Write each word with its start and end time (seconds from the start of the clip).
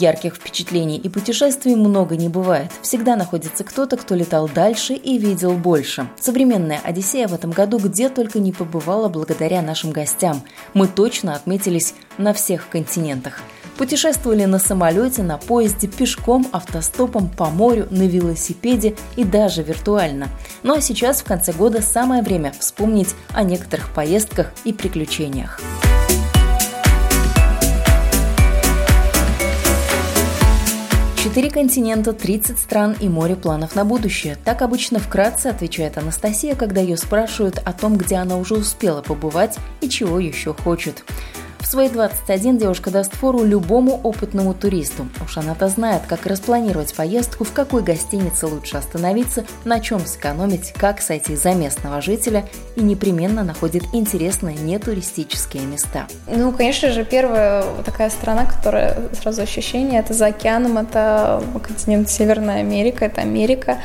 Ярких 0.00 0.36
впечатлений 0.36 0.96
и 0.96 1.10
путешествий 1.10 1.74
много 1.74 2.16
не 2.16 2.30
бывает. 2.30 2.70
Всегда 2.80 3.16
находится 3.16 3.64
кто-то, 3.64 3.98
кто 3.98 4.14
летал 4.14 4.48
дальше 4.48 4.94
и 4.94 5.18
видел 5.18 5.52
больше. 5.52 6.08
Современная 6.18 6.80
Одиссея 6.82 7.28
в 7.28 7.34
этом 7.34 7.50
году 7.50 7.78
где 7.78 8.08
только 8.08 8.38
не 8.38 8.50
побывала 8.50 9.10
благодаря 9.10 9.60
нашим 9.60 9.90
гостям. 9.90 10.42
Мы 10.72 10.88
точно 10.88 11.34
отметились 11.34 11.94
на 12.16 12.32
всех 12.32 12.70
континентах. 12.70 13.42
Путешествовали 13.76 14.46
на 14.46 14.58
самолете, 14.58 15.22
на 15.22 15.36
поезде, 15.36 15.86
пешком, 15.86 16.46
автостопом, 16.52 17.28
по 17.28 17.50
морю, 17.50 17.86
на 17.90 18.06
велосипеде 18.06 18.96
и 19.16 19.24
даже 19.24 19.62
виртуально. 19.62 20.28
Ну 20.62 20.76
а 20.76 20.80
сейчас 20.80 21.20
в 21.20 21.24
конце 21.24 21.52
года 21.52 21.82
самое 21.82 22.22
время 22.22 22.54
вспомнить 22.58 23.14
о 23.34 23.42
некоторых 23.42 23.92
поездках 23.92 24.52
и 24.64 24.72
приключениях. 24.72 25.60
Четыре 31.22 31.50
континента, 31.50 32.14
30 32.14 32.58
стран 32.58 32.96
и 32.98 33.06
море 33.06 33.36
планов 33.36 33.76
на 33.76 33.84
будущее. 33.84 34.38
Так 34.42 34.62
обычно 34.62 34.98
вкратце 34.98 35.48
отвечает 35.48 35.98
Анастасия, 35.98 36.54
когда 36.54 36.80
ее 36.80 36.96
спрашивают 36.96 37.58
о 37.58 37.74
том, 37.74 37.98
где 37.98 38.16
она 38.16 38.38
уже 38.38 38.54
успела 38.54 39.02
побывать 39.02 39.58
и 39.82 39.90
чего 39.90 40.18
еще 40.18 40.54
хочет. 40.54 41.04
Свои 41.70 41.88
21 41.88 42.58
девушка 42.58 42.90
даст 42.90 43.14
фору 43.14 43.44
любому 43.44 44.00
опытному 44.02 44.54
туристу. 44.54 45.06
Уж 45.24 45.36
она-то 45.36 45.68
знает, 45.68 46.02
как 46.08 46.26
распланировать 46.26 46.92
поездку, 46.92 47.44
в 47.44 47.52
какой 47.52 47.84
гостинице 47.84 48.48
лучше 48.48 48.76
остановиться, 48.76 49.44
на 49.64 49.78
чем 49.78 50.00
сэкономить, 50.00 50.72
как 50.72 51.00
сойти 51.00 51.36
за 51.36 51.54
местного 51.54 52.00
жителя 52.00 52.44
и 52.74 52.80
непременно 52.82 53.44
находит 53.44 53.84
интересные 53.92 54.56
нетуристические 54.56 55.62
места. 55.62 56.08
Ну, 56.26 56.50
конечно 56.50 56.90
же, 56.90 57.04
первая 57.04 57.62
такая 57.84 58.10
страна, 58.10 58.46
которая 58.46 58.98
сразу 59.20 59.42
ощущение, 59.42 60.00
это 60.00 60.12
за 60.12 60.26
океаном, 60.26 60.76
это 60.76 61.40
континент 61.62 62.10
Северная 62.10 62.58
Америка, 62.58 63.04
это 63.04 63.20
Америка 63.20 63.78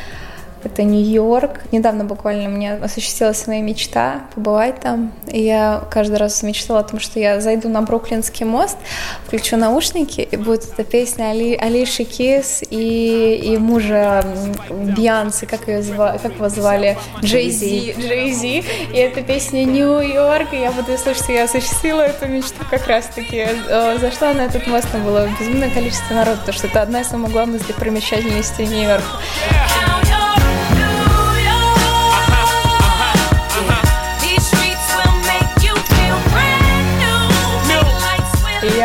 это 0.66 0.83
Нью-Йорк. 0.83 1.61
Недавно 1.71 2.03
буквально 2.03 2.49
мне 2.49 2.73
осуществилась 2.73 3.45
моя 3.47 3.61
мечта 3.61 4.21
побывать 4.33 4.80
там. 4.80 5.11
И 5.27 5.41
я 5.41 5.83
каждый 5.89 6.17
раз 6.17 6.41
мечтала 6.44 6.80
о 6.80 6.83
том, 6.83 6.99
что 6.99 7.19
я 7.19 7.39
зайду 7.41 7.69
на 7.69 7.81
Бруклинский 7.81 8.45
мост, 8.45 8.77
включу 9.25 9.58
наушники, 9.58 10.21
и 10.21 10.38
будет 10.38 10.66
эта 10.71 10.83
песня 10.83 11.31
Али, 11.31 11.55
Алиши 11.55 12.03
Кис 12.03 12.63
и, 12.69 13.39
и 13.43 13.58
мужа 13.58 14.25
Бьянсы, 14.69 15.45
как, 15.45 15.67
ее 15.67 15.81
звали, 15.81 16.17
как 16.17 16.33
его 16.36 16.49
звали? 16.49 16.97
Джей 17.21 17.49
Зи. 17.49 17.95
Джей 17.97 18.31
Зи. 18.31 18.63
И 18.93 18.97
эта 18.97 19.21
песня 19.21 19.63
Нью-Йорк, 19.66 20.53
и 20.53 20.58
я 20.58 20.71
буду 20.71 20.97
слышать, 20.97 21.23
что 21.23 21.31
я 21.31 21.43
осуществила 21.43 22.02
эту 22.02 22.27
мечту 22.27 22.63
как 22.69 22.88
раз-таки. 22.88 23.45
Э, 23.69 23.97
зашла 23.99 24.33
на 24.33 24.41
этот 24.41 24.67
мост, 24.67 24.88
там 24.91 25.03
было 25.03 25.27
безумное 25.39 25.69
количество 25.69 26.13
народа, 26.13 26.38
потому 26.39 26.58
что 26.58 26.67
это 26.67 26.81
одна 26.81 27.02
из 27.02 27.08
самых 27.08 27.31
главных 27.31 27.66
достопримечательностей 27.66 28.66
Нью-Йорка. 28.66 29.05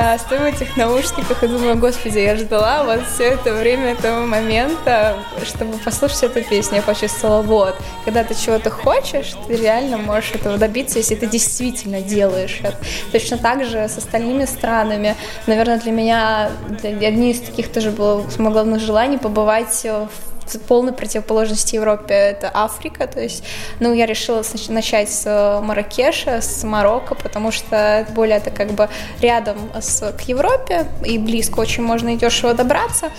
Я 0.00 0.18
стою 0.18 0.42
в 0.42 0.44
этих 0.44 0.76
наушниках 0.76 1.42
и 1.42 1.46
думаю, 1.46 1.76
господи, 1.76 2.18
я 2.18 2.36
ждала 2.36 2.84
вот 2.84 3.00
все 3.06 3.24
это 3.24 3.52
время 3.52 3.92
этого 3.92 4.24
момента, 4.24 5.18
чтобы 5.44 5.76
послушать 5.78 6.22
эту 6.24 6.42
песню. 6.42 6.76
Я 6.76 6.82
почувствовала, 6.82 7.42
вот, 7.42 7.76
когда 8.04 8.24
ты 8.24 8.34
чего-то 8.34 8.70
хочешь, 8.70 9.34
ты 9.46 9.56
реально 9.56 9.98
можешь 9.98 10.32
этого 10.32 10.56
добиться, 10.56 10.98
если 10.98 11.14
ты 11.16 11.26
действительно 11.26 12.00
делаешь 12.00 12.60
это. 12.62 12.78
Точно 13.12 13.36
так 13.36 13.64
же 13.64 13.88
с 13.88 13.98
остальными 13.98 14.46
странами. 14.46 15.16
Наверное, 15.46 15.78
для 15.78 15.92
меня 15.92 16.50
одни 16.82 17.32
из 17.32 17.40
таких 17.40 17.70
тоже 17.70 17.90
было 17.90 18.28
самых 18.30 18.54
главных 18.54 18.80
желаний 18.80 19.18
побывать 19.18 19.84
в 19.84 20.29
полной 20.58 20.92
противоположности 20.92 21.76
Европе 21.76 22.14
это 22.14 22.50
Африка, 22.52 23.06
то 23.06 23.20
есть, 23.20 23.44
ну, 23.78 23.92
я 23.92 24.06
решила 24.06 24.42
начать 24.68 25.10
с 25.10 25.26
э, 25.26 25.60
Маракеша, 25.60 26.40
с 26.40 26.64
Марокко, 26.64 27.14
потому 27.14 27.52
что 27.52 27.76
это 27.76 28.12
более 28.12 28.38
это 28.38 28.50
как 28.50 28.72
бы 28.72 28.88
рядом 29.20 29.56
с, 29.80 30.12
к 30.12 30.20
Европе 30.22 30.86
и 31.04 31.18
близко 31.18 31.60
очень 31.60 31.82
можно 31.82 32.14
и 32.14 32.16
дешево 32.16 32.54
добраться, 32.54 33.10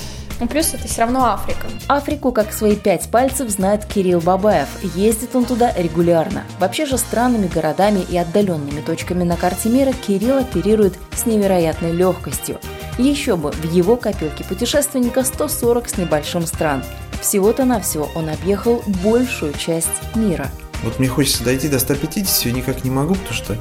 ну, 0.42 0.48
плюс 0.48 0.74
это 0.74 0.88
все 0.88 1.02
равно 1.02 1.26
Африка. 1.26 1.68
Африку, 1.88 2.32
как 2.32 2.52
свои 2.52 2.76
пять 2.76 3.12
пальцев, 3.12 3.48
знает 3.52 3.86
Кирилл 3.86 4.22
Бабаев. 4.22 4.68
Ездит 4.96 5.36
он 5.36 5.46
туда 5.46 5.72
регулярно. 5.78 6.46
Вообще 6.60 6.88
же 6.88 6.98
странными 6.98 7.46
городами 7.46 8.04
и 8.10 8.18
отдаленными 8.18 8.82
точками 8.82 9.24
на 9.24 9.38
карте 9.38 9.70
мира 9.70 9.94
Кирилл 9.94 10.40
оперирует 10.40 10.96
с 11.16 11.28
невероятной 11.28 11.92
легкостью. 11.92 12.60
Еще 12.98 13.36
бы, 13.36 13.52
в 13.52 13.72
его 13.72 13.98
копилке 13.98 14.44
путешественника 14.44 15.24
140 15.24 15.88
с 15.88 15.98
небольшим 15.98 16.48
стран. 16.48 16.84
Всего-то 17.22 17.66
навсего 17.66 18.10
он 18.16 18.30
объехал 18.30 18.84
большую 19.04 19.54
часть 19.54 20.16
мира. 20.16 20.50
Вот 20.84 20.98
мне 20.98 21.08
хочется 21.08 21.44
дойти 21.44 21.68
до 21.68 21.80
150, 21.80 22.46
я 22.46 22.52
никак 22.52 22.84
не 22.84 22.90
могу, 22.90 23.14
потому 23.14 23.34
что 23.34 23.58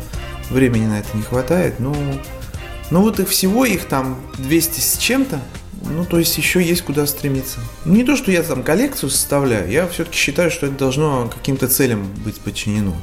времени 0.48 0.86
на 0.86 1.00
это 1.00 1.14
не 1.14 1.22
хватает. 1.22 1.78
Ну, 1.78 1.94
ну 2.90 3.02
вот 3.02 3.20
их 3.20 3.28
всего, 3.28 3.66
их 3.66 3.84
там 3.84 4.18
200 4.38 4.80
с 4.80 4.96
чем-то. 4.96 5.38
Ну, 5.82 6.04
то 6.04 6.18
есть 6.18 6.36
еще 6.38 6.62
есть 6.62 6.82
куда 6.82 7.06
стремиться. 7.06 7.60
Не 7.84 8.04
то, 8.04 8.16
что 8.16 8.30
я 8.30 8.42
там 8.42 8.62
коллекцию 8.62 9.10
составляю, 9.10 9.70
я 9.70 9.86
все-таки 9.88 10.16
считаю, 10.16 10.50
что 10.50 10.66
это 10.66 10.76
должно 10.76 11.28
каким-то 11.28 11.68
целям 11.68 12.06
быть 12.24 12.40
подчинено. 12.40 12.94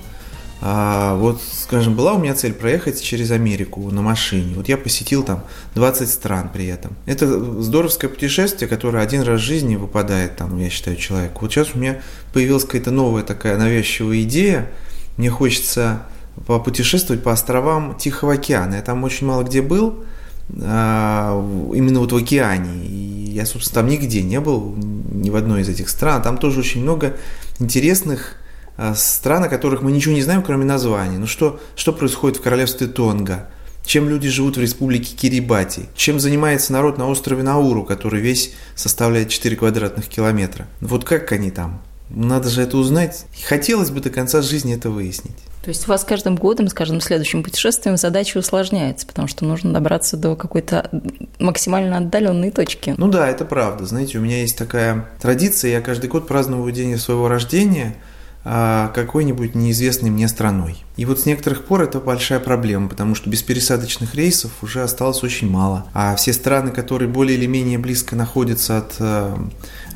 А 0.59 1.15
вот, 1.15 1.39
скажем, 1.41 1.95
была 1.95 2.13
у 2.13 2.19
меня 2.19 2.33
цель 2.33 2.53
проехать 2.53 3.01
через 3.01 3.29
Америку 3.29 3.91
на 3.91 4.01
машине. 4.01 4.55
Вот 4.55 4.67
я 4.67 4.77
посетил 4.77 5.23
там 5.23 5.43
20 5.75 6.09
стран 6.09 6.49
при 6.51 6.65
этом. 6.67 6.95
Это 7.05 7.27
здоровское 7.61 8.09
путешествие, 8.09 8.67
которое 8.67 9.03
один 9.03 9.21
раз 9.21 9.39
в 9.41 9.43
жизни 9.43 9.75
выпадает 9.75 10.35
там, 10.35 10.57
я 10.57 10.69
считаю, 10.69 10.97
человеку. 10.97 11.41
Вот 11.41 11.51
сейчас 11.51 11.75
у 11.75 11.77
меня 11.77 12.01
появилась 12.33 12.63
какая-то 12.63 12.91
новая 12.91 13.23
такая 13.23 13.57
навязчивая 13.57 14.21
идея. 14.23 14.71
Мне 15.17 15.29
хочется 15.29 16.03
попутешествовать 16.47 17.23
по 17.23 17.31
островам 17.31 17.95
Тихого 17.95 18.33
океана. 18.33 18.75
Я 18.75 18.81
там 18.81 19.03
очень 19.03 19.27
мало 19.27 19.43
где 19.43 19.61
был, 19.61 20.05
а, 20.61 21.39
именно 21.73 21.99
вот 21.99 22.11
в 22.11 22.15
океане. 22.15 22.83
И 22.83 23.31
я, 23.31 23.45
собственно, 23.45 23.83
там 23.83 23.91
нигде 23.91 24.23
не 24.23 24.39
был, 24.39 24.75
ни 24.75 25.29
в 25.29 25.35
одной 25.35 25.61
из 25.61 25.69
этих 25.69 25.89
стран. 25.89 26.23
Там 26.23 26.39
тоже 26.39 26.61
очень 26.61 26.81
много 26.81 27.15
интересных 27.59 28.33
а, 28.33 28.46
стран, 28.95 29.43
о 29.43 29.49
которых 29.49 29.81
мы 29.81 29.91
ничего 29.91 30.13
не 30.13 30.21
знаем, 30.21 30.43
кроме 30.43 30.65
названий. 30.65 31.17
Ну 31.17 31.27
что, 31.27 31.59
что 31.75 31.93
происходит 31.93 32.37
в 32.37 32.41
королевстве 32.41 32.87
Тонга? 32.87 33.47
Чем 33.85 34.09
люди 34.09 34.27
живут 34.27 34.57
в 34.57 34.61
республике 34.61 35.15
Кирибати? 35.15 35.85
Чем 35.95 36.19
занимается 36.19 36.73
народ 36.73 36.97
на 36.97 37.07
острове 37.07 37.41
Науру, 37.41 37.83
который 37.83 38.19
весь 38.19 38.53
составляет 38.75 39.29
4 39.29 39.55
квадратных 39.55 40.07
километра? 40.07 40.67
Вот 40.81 41.05
как 41.05 41.31
они 41.31 41.51
там? 41.51 41.81
Надо 42.09 42.49
же 42.49 42.61
это 42.61 42.77
узнать. 42.77 43.25
Хотелось 43.47 43.89
бы 43.89 44.01
до 44.01 44.09
конца 44.09 44.41
жизни 44.41 44.75
это 44.75 44.89
выяснить. 44.89 45.37
То 45.63 45.69
есть 45.69 45.87
у 45.87 45.89
вас 45.89 46.01
с 46.01 46.05
каждым 46.05 46.35
годом, 46.35 46.67
с 46.67 46.73
каждым 46.73 47.01
следующим 47.01 47.43
путешествием 47.43 47.97
задача 47.97 48.37
усложняется, 48.37 49.07
потому 49.07 49.27
что 49.27 49.45
нужно 49.45 49.73
добраться 49.73 50.15
до 50.15 50.35
какой-то 50.35 50.89
максимально 51.39 51.97
отдаленной 51.97 52.51
точки. 52.51 52.93
Ну 52.97 53.07
да, 53.07 53.27
это 53.27 53.43
правда. 53.45 53.85
Знаете, 53.85 54.17
у 54.17 54.21
меня 54.21 54.41
есть 54.41 54.57
такая 54.57 55.09
традиция, 55.21 55.71
я 55.71 55.81
каждый 55.81 56.09
год 56.09 56.27
праздную 56.27 56.69
день 56.71 56.97
своего 56.97 57.27
рождения– 57.29 57.95
какой-нибудь 58.93 59.55
неизвестной 59.55 60.09
мне 60.09 60.27
страной. 60.27 60.77
И 60.95 61.05
вот 61.05 61.19
с 61.19 61.25
некоторых 61.25 61.65
пор 61.65 61.83
это 61.83 61.99
большая 61.99 62.39
проблема, 62.39 62.87
потому 62.87 63.13
что 63.13 63.29
без 63.29 63.43
пересадочных 63.43 64.15
рейсов 64.15 64.51
уже 64.61 64.83
осталось 64.83 65.23
очень 65.23 65.49
мало. 65.49 65.85
А 65.93 66.15
все 66.15 66.33
страны, 66.33 66.71
которые 66.71 67.09
более 67.09 67.37
или 67.37 67.45
менее 67.45 67.77
близко 67.77 68.15
находятся 68.15 68.77
от, 68.77 68.95
э, 68.99 69.35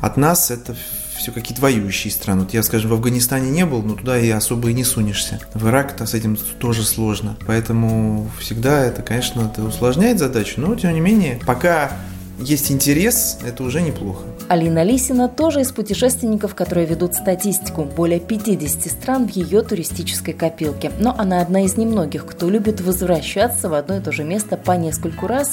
от 0.00 0.16
нас, 0.16 0.50
это 0.50 0.76
все 1.16 1.30
какие-то 1.30 1.62
воюющие 1.62 2.12
страны. 2.12 2.42
Вот 2.42 2.52
я, 2.52 2.62
скажем, 2.62 2.90
в 2.90 2.94
Афганистане 2.94 3.50
не 3.50 3.64
был, 3.64 3.82
но 3.82 3.94
туда 3.94 4.18
и 4.18 4.28
особо 4.30 4.70
и 4.70 4.74
не 4.74 4.84
сунешься. 4.84 5.40
В 5.54 5.68
Ирак-то 5.68 6.04
с 6.04 6.14
этим 6.14 6.36
тоже 6.58 6.82
сложно. 6.82 7.36
Поэтому 7.46 8.30
всегда 8.40 8.84
это, 8.84 9.02
конечно, 9.02 9.42
это 9.42 9.62
усложняет 9.62 10.18
задачу, 10.18 10.60
но 10.60 10.74
тем 10.74 10.92
не 10.94 11.00
менее, 11.00 11.40
пока 11.46 11.92
есть 12.38 12.70
интерес, 12.70 13.38
это 13.46 13.62
уже 13.62 13.82
неплохо. 13.82 14.24
Алина 14.48 14.82
Лисина 14.82 15.28
тоже 15.28 15.60
из 15.60 15.72
путешественников, 15.72 16.54
которые 16.54 16.86
ведут 16.86 17.14
статистику. 17.14 17.84
Более 17.84 18.20
50 18.20 18.90
стран 18.90 19.28
в 19.28 19.30
ее 19.30 19.62
туристической 19.62 20.34
копилке. 20.34 20.90
Но 20.98 21.14
она 21.16 21.40
одна 21.40 21.64
из 21.64 21.76
немногих, 21.76 22.26
кто 22.26 22.50
любит 22.50 22.80
возвращаться 22.80 23.68
в 23.68 23.74
одно 23.74 23.96
и 23.96 24.00
то 24.00 24.12
же 24.12 24.24
место 24.24 24.56
по 24.56 24.72
нескольку 24.72 25.26
раз 25.26 25.52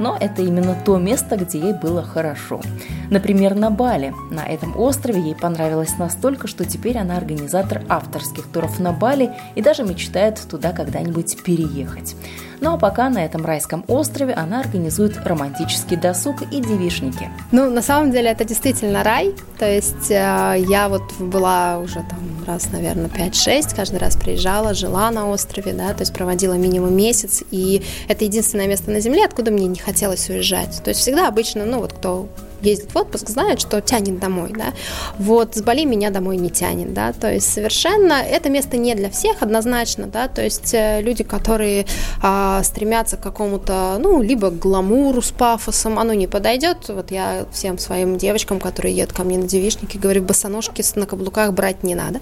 но 0.00 0.16
это 0.18 0.40
именно 0.40 0.74
то 0.74 0.96
место, 0.96 1.36
где 1.36 1.58
ей 1.60 1.72
было 1.74 2.02
хорошо. 2.02 2.62
Например, 3.10 3.54
на 3.54 3.70
Бали. 3.70 4.14
На 4.30 4.46
этом 4.46 4.74
острове 4.80 5.20
ей 5.20 5.34
понравилось 5.34 5.98
настолько, 5.98 6.46
что 6.46 6.64
теперь 6.64 6.96
она 6.96 7.18
организатор 7.18 7.82
авторских 7.86 8.46
туров 8.46 8.80
на 8.80 8.92
Бали 8.92 9.30
и 9.54 9.62
даже 9.62 9.84
мечтает 9.84 10.40
туда 10.50 10.72
когда-нибудь 10.72 11.42
переехать. 11.44 12.16
Ну 12.60 12.74
а 12.74 12.76
пока 12.76 13.08
на 13.08 13.24
этом 13.24 13.44
райском 13.44 13.84
острове 13.88 14.34
она 14.34 14.60
организует 14.60 15.16
романтический 15.24 15.96
досуг 15.96 16.42
и 16.42 16.60
девишники. 16.60 17.28
Ну, 17.52 17.70
на 17.70 17.82
самом 17.82 18.10
деле 18.10 18.30
это 18.30 18.44
действительно 18.44 19.02
рай. 19.02 19.34
То 19.58 19.70
есть 19.70 20.10
э, 20.10 20.64
я 20.68 20.88
вот 20.88 21.02
была 21.18 21.78
уже 21.78 21.96
там 21.96 22.44
раз, 22.46 22.70
наверное, 22.72 23.08
5-6, 23.08 23.74
каждый 23.74 23.98
раз 23.98 24.16
приезжала, 24.16 24.74
жила 24.74 25.10
на 25.10 25.28
острове, 25.28 25.72
да, 25.72 25.92
то 25.94 26.00
есть 26.00 26.12
проводила 26.12 26.54
минимум 26.54 26.94
месяц, 26.94 27.42
и 27.50 27.82
это 28.08 28.24
единственное 28.24 28.66
место 28.66 28.90
на 28.90 29.00
Земле, 29.00 29.24
откуда 29.24 29.50
мне 29.50 29.66
не 29.66 29.78
хотелось 29.78 30.28
уезжать. 30.28 30.80
То 30.82 30.90
есть 30.90 31.00
всегда 31.00 31.28
обычно, 31.28 31.64
ну 31.64 31.80
вот 31.80 31.92
кто 31.92 32.28
ездит 32.62 32.92
в 32.92 32.96
отпуск, 32.96 33.28
знает, 33.28 33.60
что 33.60 33.80
тянет 33.80 34.18
домой, 34.18 34.52
да. 34.56 34.72
Вот 35.18 35.56
с 35.56 35.62
Бали 35.62 35.84
меня 35.84 36.10
домой 36.10 36.36
не 36.36 36.50
тянет, 36.50 36.92
да, 36.92 37.12
то 37.12 37.32
есть 37.32 37.52
совершенно 37.52 38.14
это 38.14 38.50
место 38.50 38.76
не 38.76 38.94
для 38.94 39.10
всех 39.10 39.42
однозначно, 39.42 40.06
да, 40.06 40.28
то 40.28 40.42
есть 40.42 40.74
э, 40.74 41.00
люди, 41.02 41.24
которые 41.24 41.86
а, 42.22 42.62
стремятся 42.62 43.16
к 43.16 43.22
какому-то, 43.22 43.96
ну, 43.98 44.22
либо 44.22 44.50
гламуру 44.50 45.22
с 45.22 45.30
пафосом, 45.30 45.98
оно 45.98 46.12
не 46.12 46.26
подойдет. 46.26 46.88
Вот 46.88 47.10
я 47.10 47.46
всем 47.52 47.78
своим 47.78 48.18
девочкам, 48.18 48.60
которые 48.60 48.94
едут 48.96 49.14
ко 49.14 49.24
мне 49.24 49.38
на 49.38 49.46
девичники, 49.46 49.96
говорю, 49.96 50.22
босоножки 50.22 50.82
на 50.94 51.06
каблуках 51.06 51.52
брать 51.52 51.82
не 51.82 51.94
надо, 51.94 52.20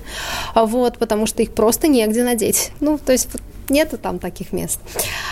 вот, 0.54 0.98
потому 0.98 1.26
что 1.26 1.42
их 1.42 1.52
просто 1.52 1.88
негде 1.88 2.22
надеть. 2.22 2.72
Ну, 2.80 2.98
то 2.98 3.12
есть 3.12 3.28
нету 3.70 3.98
там 3.98 4.18
таких 4.18 4.52
мест. 4.52 4.80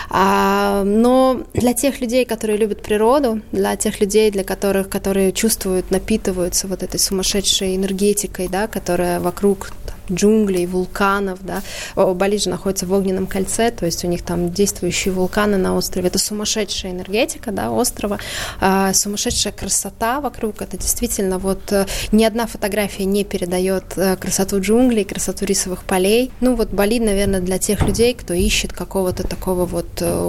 А, 0.09 0.83
но 0.83 1.41
для 1.53 1.73
тех 1.73 2.01
людей, 2.01 2.25
которые 2.25 2.57
любят 2.57 2.81
природу, 2.81 3.41
для 3.51 3.75
тех 3.75 3.99
людей, 3.99 4.31
для 4.31 4.43
которых, 4.43 4.89
которые 4.89 5.31
чувствуют, 5.31 5.91
напитываются 5.91 6.67
вот 6.67 6.83
этой 6.83 6.99
сумасшедшей 6.99 7.75
энергетикой, 7.75 8.47
да, 8.47 8.67
которая 8.67 9.19
вокруг 9.19 9.71
джунглей, 10.11 10.65
вулканов, 10.65 11.39
да. 11.43 11.61
Бали 11.95 12.37
же 12.37 12.49
находится 12.49 12.85
в 12.85 12.93
огненном 12.93 13.27
кольце, 13.27 13.71
то 13.71 13.85
есть 13.85 14.03
у 14.03 14.07
них 14.07 14.21
там 14.23 14.51
действующие 14.51 15.13
вулканы 15.13 15.57
на 15.57 15.75
острове. 15.75 16.07
Это 16.07 16.19
сумасшедшая 16.19 16.91
энергетика, 16.91 17.51
да, 17.51 17.71
острова, 17.71 18.19
а, 18.59 18.93
сумасшедшая 18.93 19.53
красота 19.53 20.21
вокруг. 20.21 20.61
Это 20.61 20.77
действительно 20.77 21.37
вот 21.39 21.71
э, 21.71 21.85
ни 22.11 22.23
одна 22.23 22.47
фотография 22.47 23.05
не 23.05 23.23
передает 23.23 23.97
э, 23.97 24.15
красоту 24.15 24.61
джунглей, 24.61 25.03
красоту 25.03 25.45
рисовых 25.45 25.83
полей. 25.83 26.31
Ну 26.41 26.55
вот 26.55 26.69
Бали, 26.69 26.99
наверное, 26.99 27.41
для 27.41 27.57
тех 27.57 27.81
людей, 27.81 28.13
кто 28.13 28.33
ищет 28.33 28.73
какого-то 28.73 29.27
такого 29.27 29.65
вот 29.65 30.01
э, 30.01 30.23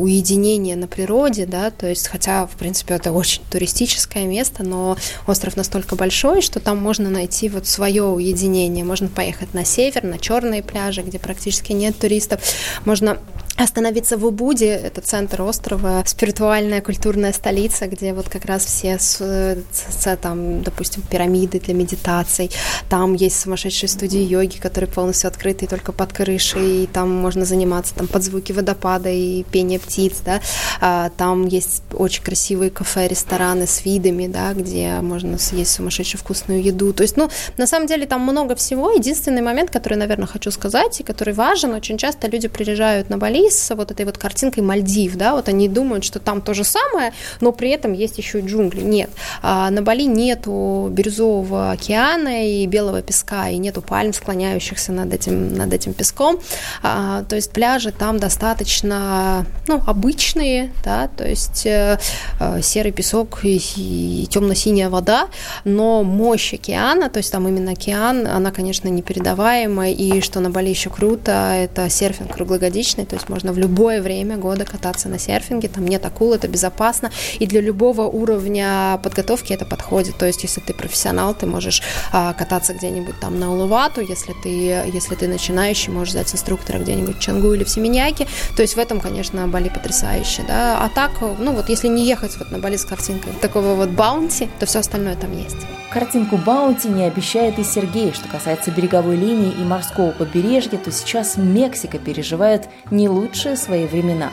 уединения 0.00 0.76
на 0.76 0.86
природе, 0.86 1.46
да, 1.46 1.70
то 1.70 1.86
есть 1.86 2.08
хотя, 2.08 2.46
в 2.46 2.52
принципе, 2.52 2.94
это 2.94 3.12
очень 3.12 3.42
туристическое 3.50 4.24
место, 4.24 4.62
но 4.62 4.96
остров 5.26 5.56
настолько 5.56 5.96
большой, 5.96 6.42
что 6.42 6.60
там 6.60 6.78
можно 6.78 7.10
найти 7.10 7.48
вот 7.48 7.66
свое 7.66 8.04
уединение, 8.04 8.84
можно 8.84 9.08
поехать 9.10 9.54
на 9.54 9.64
север, 9.64 10.04
на 10.04 10.18
черные 10.18 10.62
пляжи, 10.62 11.02
где 11.02 11.18
практически 11.18 11.72
нет 11.72 11.98
туристов. 11.98 12.40
Можно 12.84 13.18
остановиться 13.62 14.16
в 14.16 14.24
Убуде, 14.24 14.68
это 14.68 15.00
центр 15.00 15.42
острова, 15.42 16.02
спиритуальная 16.06 16.80
культурная 16.80 17.32
столица, 17.32 17.86
где 17.86 18.12
вот 18.12 18.28
как 18.28 18.44
раз 18.44 18.64
все, 18.64 18.98
с, 18.98 19.18
с, 19.18 20.16
там, 20.16 20.62
допустим, 20.62 21.02
пирамиды 21.02 21.60
для 21.60 21.74
медитаций, 21.74 22.50
там 22.88 23.14
есть 23.14 23.40
сумасшедшие 23.40 23.88
студии 23.88 24.20
йоги, 24.20 24.56
которые 24.56 24.90
полностью 24.90 25.28
открыты 25.28 25.66
только 25.66 25.92
под 25.92 26.12
крышей, 26.12 26.84
и 26.84 26.86
там 26.86 27.10
можно 27.10 27.44
заниматься 27.44 27.94
там 27.94 28.06
под 28.06 28.22
звуки 28.22 28.52
водопада 28.52 29.10
и 29.10 29.44
пение 29.44 29.78
птиц, 29.78 30.20
да, 30.24 30.40
а, 30.80 31.10
там 31.16 31.46
есть 31.46 31.82
очень 31.92 32.22
красивые 32.22 32.70
кафе, 32.70 33.08
рестораны 33.08 33.66
с 33.66 33.84
видами, 33.84 34.26
да, 34.26 34.54
где 34.54 35.00
можно 35.00 35.38
съесть 35.38 35.72
сумасшедшую 35.72 36.20
вкусную 36.20 36.62
еду, 36.62 36.92
то 36.92 37.02
есть, 37.02 37.16
ну, 37.16 37.28
на 37.56 37.66
самом 37.66 37.86
деле 37.86 38.06
там 38.06 38.22
много 38.22 38.54
всего, 38.54 38.90
единственный 38.90 39.42
момент, 39.42 39.70
который, 39.70 39.98
наверное, 39.98 40.26
хочу 40.26 40.50
сказать, 40.50 41.00
и 41.00 41.02
который 41.02 41.34
важен, 41.34 41.74
очень 41.74 41.98
часто 41.98 42.28
люди 42.28 42.48
приезжают 42.48 43.10
на 43.10 43.18
Бали 43.18 43.49
с 43.50 43.74
вот 43.74 43.90
этой 43.90 44.06
вот 44.06 44.18
картинкой 44.18 44.62
Мальдив, 44.62 45.16
да, 45.16 45.34
вот 45.34 45.48
они 45.48 45.68
думают, 45.68 46.04
что 46.04 46.18
там 46.18 46.40
то 46.40 46.54
же 46.54 46.64
самое, 46.64 47.12
но 47.40 47.52
при 47.52 47.70
этом 47.70 47.92
есть 47.92 48.18
еще 48.18 48.40
и 48.40 48.46
джунгли. 48.46 48.82
Нет, 48.82 49.10
а 49.42 49.70
на 49.70 49.82
Бали 49.82 50.04
нету 50.04 50.88
бирюзового 50.90 51.72
океана 51.72 52.46
и 52.46 52.66
белого 52.66 53.02
песка, 53.02 53.48
и 53.48 53.58
нету 53.58 53.82
пальм, 53.82 54.12
склоняющихся 54.12 54.92
над 54.92 55.12
этим, 55.12 55.54
над 55.54 55.72
этим 55.72 55.92
песком, 55.94 56.38
а, 56.82 57.24
то 57.24 57.36
есть 57.36 57.52
пляжи 57.52 57.92
там 57.92 58.18
достаточно, 58.18 59.46
ну, 59.66 59.82
обычные, 59.86 60.72
да, 60.84 61.08
то 61.08 61.26
есть 61.26 61.66
э, 61.66 61.98
э, 62.38 62.62
серый 62.62 62.92
песок 62.92 63.40
и, 63.44 64.26
темно-синяя 64.30 64.90
вода, 64.90 65.28
но 65.64 66.02
мощь 66.02 66.54
океана, 66.54 67.08
то 67.08 67.18
есть 67.18 67.32
там 67.32 67.48
именно 67.48 67.72
океан, 67.72 68.26
она, 68.26 68.50
конечно, 68.50 68.88
непередаваемая, 68.88 69.92
и 69.92 70.20
что 70.20 70.40
на 70.40 70.50
Бали 70.50 70.68
еще 70.68 70.90
круто, 70.90 71.52
это 71.54 71.88
серфинг 71.88 72.32
круглогодичный, 72.34 73.06
то 73.06 73.16
есть 73.16 73.28
можно 73.30 73.52
в 73.52 73.58
любое 73.58 74.02
время 74.02 74.36
года 74.36 74.64
кататься 74.64 75.08
на 75.08 75.18
серфинге, 75.18 75.68
там 75.68 75.86
нет 75.86 76.04
акул, 76.04 76.34
это 76.34 76.48
безопасно, 76.48 77.10
и 77.38 77.46
для 77.46 77.60
любого 77.60 78.02
уровня 78.02 79.00
подготовки 79.02 79.52
это 79.52 79.64
подходит, 79.64 80.16
то 80.18 80.26
есть 80.26 80.42
если 80.42 80.60
ты 80.60 80.74
профессионал, 80.74 81.34
ты 81.34 81.46
можешь 81.46 81.82
а, 82.12 82.34
кататься 82.34 82.74
где-нибудь 82.74 83.18
там 83.20 83.38
на 83.38 83.52
Улувату, 83.52 84.00
если 84.00 84.34
ты, 84.42 84.48
если 84.92 85.14
ты 85.14 85.28
начинающий, 85.28 85.92
можешь 85.92 86.14
взять 86.14 86.34
инструктора 86.34 86.78
где-нибудь 86.78 87.16
в 87.16 87.20
Чангу 87.20 87.54
или 87.54 87.64
в 87.64 87.70
Семеняке, 87.70 88.26
то 88.56 88.62
есть 88.62 88.76
в 88.76 88.78
этом, 88.78 89.00
конечно, 89.00 89.46
Бали 89.48 89.68
потрясающе, 89.68 90.42
да, 90.46 90.84
а 90.84 90.88
так, 90.88 91.12
ну 91.20 91.52
вот 91.52 91.68
если 91.68 91.88
не 91.88 92.06
ехать 92.06 92.36
вот 92.38 92.50
на 92.50 92.58
Бали 92.58 92.76
с 92.76 92.84
картинкой 92.84 93.32
такого 93.40 93.74
вот 93.74 93.90
баунти, 93.90 94.50
то 94.58 94.66
все 94.66 94.80
остальное 94.80 95.16
там 95.16 95.36
есть. 95.36 95.56
Картинку 95.92 96.36
Баунти 96.36 96.86
не 96.86 97.02
обещает 97.02 97.58
и 97.58 97.64
Сергей. 97.64 98.12
Что 98.12 98.28
касается 98.28 98.70
береговой 98.70 99.16
линии 99.16 99.50
и 99.50 99.64
морского 99.64 100.12
побережья, 100.12 100.78
то 100.78 100.92
сейчас 100.92 101.36
Мексика 101.36 101.98
переживает 101.98 102.68
не 102.92 103.08
лучшие 103.20 103.56
свои 103.56 103.86
времена. 103.86 104.30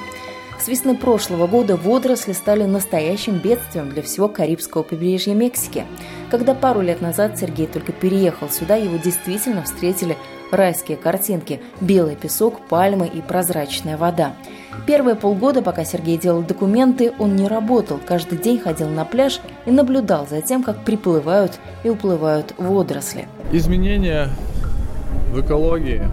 С 0.59 0.67
весны 0.67 0.95
прошлого 0.95 1.45
года 1.45 1.75
водоросли 1.75 2.31
стали 2.31 2.63
настоящим 2.63 3.37
бедствием 3.37 3.89
для 3.89 4.01
всего 4.01 4.27
Карибского 4.27 4.83
побережья 4.83 5.35
Мексики. 5.35 5.85
Когда 6.31 6.55
пару 6.55 6.81
лет 6.81 7.01
назад 7.01 7.37
Сергей 7.37 7.67
только 7.67 7.91
переехал 7.91 8.49
сюда, 8.49 8.75
его 8.75 8.97
действительно 8.97 9.63
встретили 9.63 10.17
райские 10.51 10.97
картинки– 10.97 11.59
белый 11.81 12.15
песок, 12.15 12.65
пальмы 12.67 13.07
и 13.07 13.21
прозрачная 13.21 13.97
вода. 13.97 14.33
Первые 14.87 15.15
полгода, 15.15 15.61
пока 15.61 15.83
Сергей 15.83 16.17
делал 16.17 16.41
документы, 16.41 17.11
он 17.19 17.35
не 17.35 17.47
работал, 17.47 17.99
каждый 18.03 18.37
день 18.37 18.59
ходил 18.59 18.89
на 18.89 19.05
пляж 19.05 19.41
и 19.65 19.71
наблюдал 19.71 20.25
за 20.27 20.41
тем, 20.41 20.63
как 20.63 20.83
приплывают 20.83 21.59
и 21.83 21.89
уплывают 21.89 22.53
водоросли. 22.57 23.27
Изменения 23.51 24.29
в 25.31 25.41
экологии. 25.41 26.03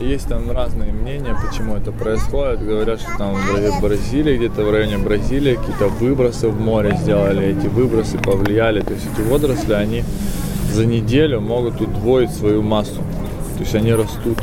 Есть 0.00 0.28
там 0.28 0.48
разные 0.52 0.92
мнения, 0.92 1.36
почему 1.44 1.74
это 1.74 1.90
происходит. 1.90 2.64
Говорят, 2.64 3.00
что 3.00 3.10
там 3.18 3.34
в 3.34 3.80
Бразилии, 3.82 4.36
где-то 4.36 4.62
в 4.62 4.70
районе 4.70 4.96
Бразилии 4.96 5.56
какие-то 5.56 5.88
выбросы 5.88 6.48
в 6.48 6.60
море 6.60 6.96
сделали, 7.02 7.48
эти 7.48 7.66
выбросы 7.66 8.16
повлияли. 8.16 8.80
То 8.80 8.94
есть 8.94 9.06
эти 9.12 9.26
водоросли, 9.26 9.72
они 9.72 10.04
за 10.72 10.86
неделю 10.86 11.40
могут 11.40 11.80
удвоить 11.80 12.30
свою 12.30 12.62
массу. 12.62 13.02
То 13.56 13.60
есть 13.60 13.74
они 13.74 13.92
растут. 13.92 14.38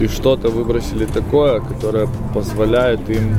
И 0.00 0.08
что-то 0.08 0.48
выбросили 0.48 1.04
такое, 1.06 1.60
которое 1.60 2.08
позволяет 2.34 3.08
им 3.08 3.36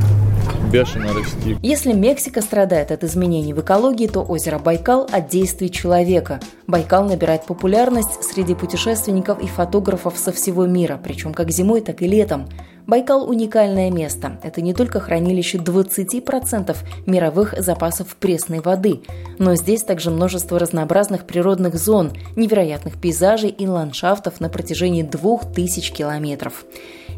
бешено 0.72 1.14
расти. 1.14 1.58
Если 1.62 1.94
Мексика 1.94 2.42
страдает 2.42 2.92
от 2.92 3.04
изменений 3.04 3.54
в 3.54 3.62
экологии, 3.62 4.08
то 4.08 4.22
озеро 4.22 4.60
Байкал 4.60 5.08
от 5.12 5.30
действий 5.30 5.72
человека. 5.72 6.40
Байкал 6.68 7.06
набирает 7.06 7.46
популярность 7.46 8.24
среди 8.24 8.56
путешественников 8.56 9.42
и 9.42 9.48
фотографов 9.48 10.18
со 10.18 10.32
всего 10.32 10.66
мира, 10.66 11.00
причем 11.02 11.34
как 11.34 11.52
зимой, 11.52 11.82
так 11.82 12.02
и 12.02 12.08
летом. 12.08 12.48
Байкал– 12.88 13.30
уникальное 13.30 13.92
место. 13.92 14.40
Это 14.44 14.62
не 14.62 14.74
только 14.74 15.02
хранилище 15.02 15.58
20% 15.58 16.76
мировых 17.06 17.54
запасов 17.58 18.16
пресной 18.16 18.62
воды, 18.62 19.02
но 19.40 19.56
здесь 19.56 19.84
также 19.84 20.10
множество 20.10 20.58
разнообразных 20.58 21.26
природных 21.26 21.76
зон, 21.76 22.14
невероятных 22.38 23.00
пейзажей 23.00 23.50
и 23.50 23.68
ландшафтов 23.68 24.40
на 24.40 24.48
протяжении 24.48 25.04
2000 25.04 25.94
километров. 25.94 26.64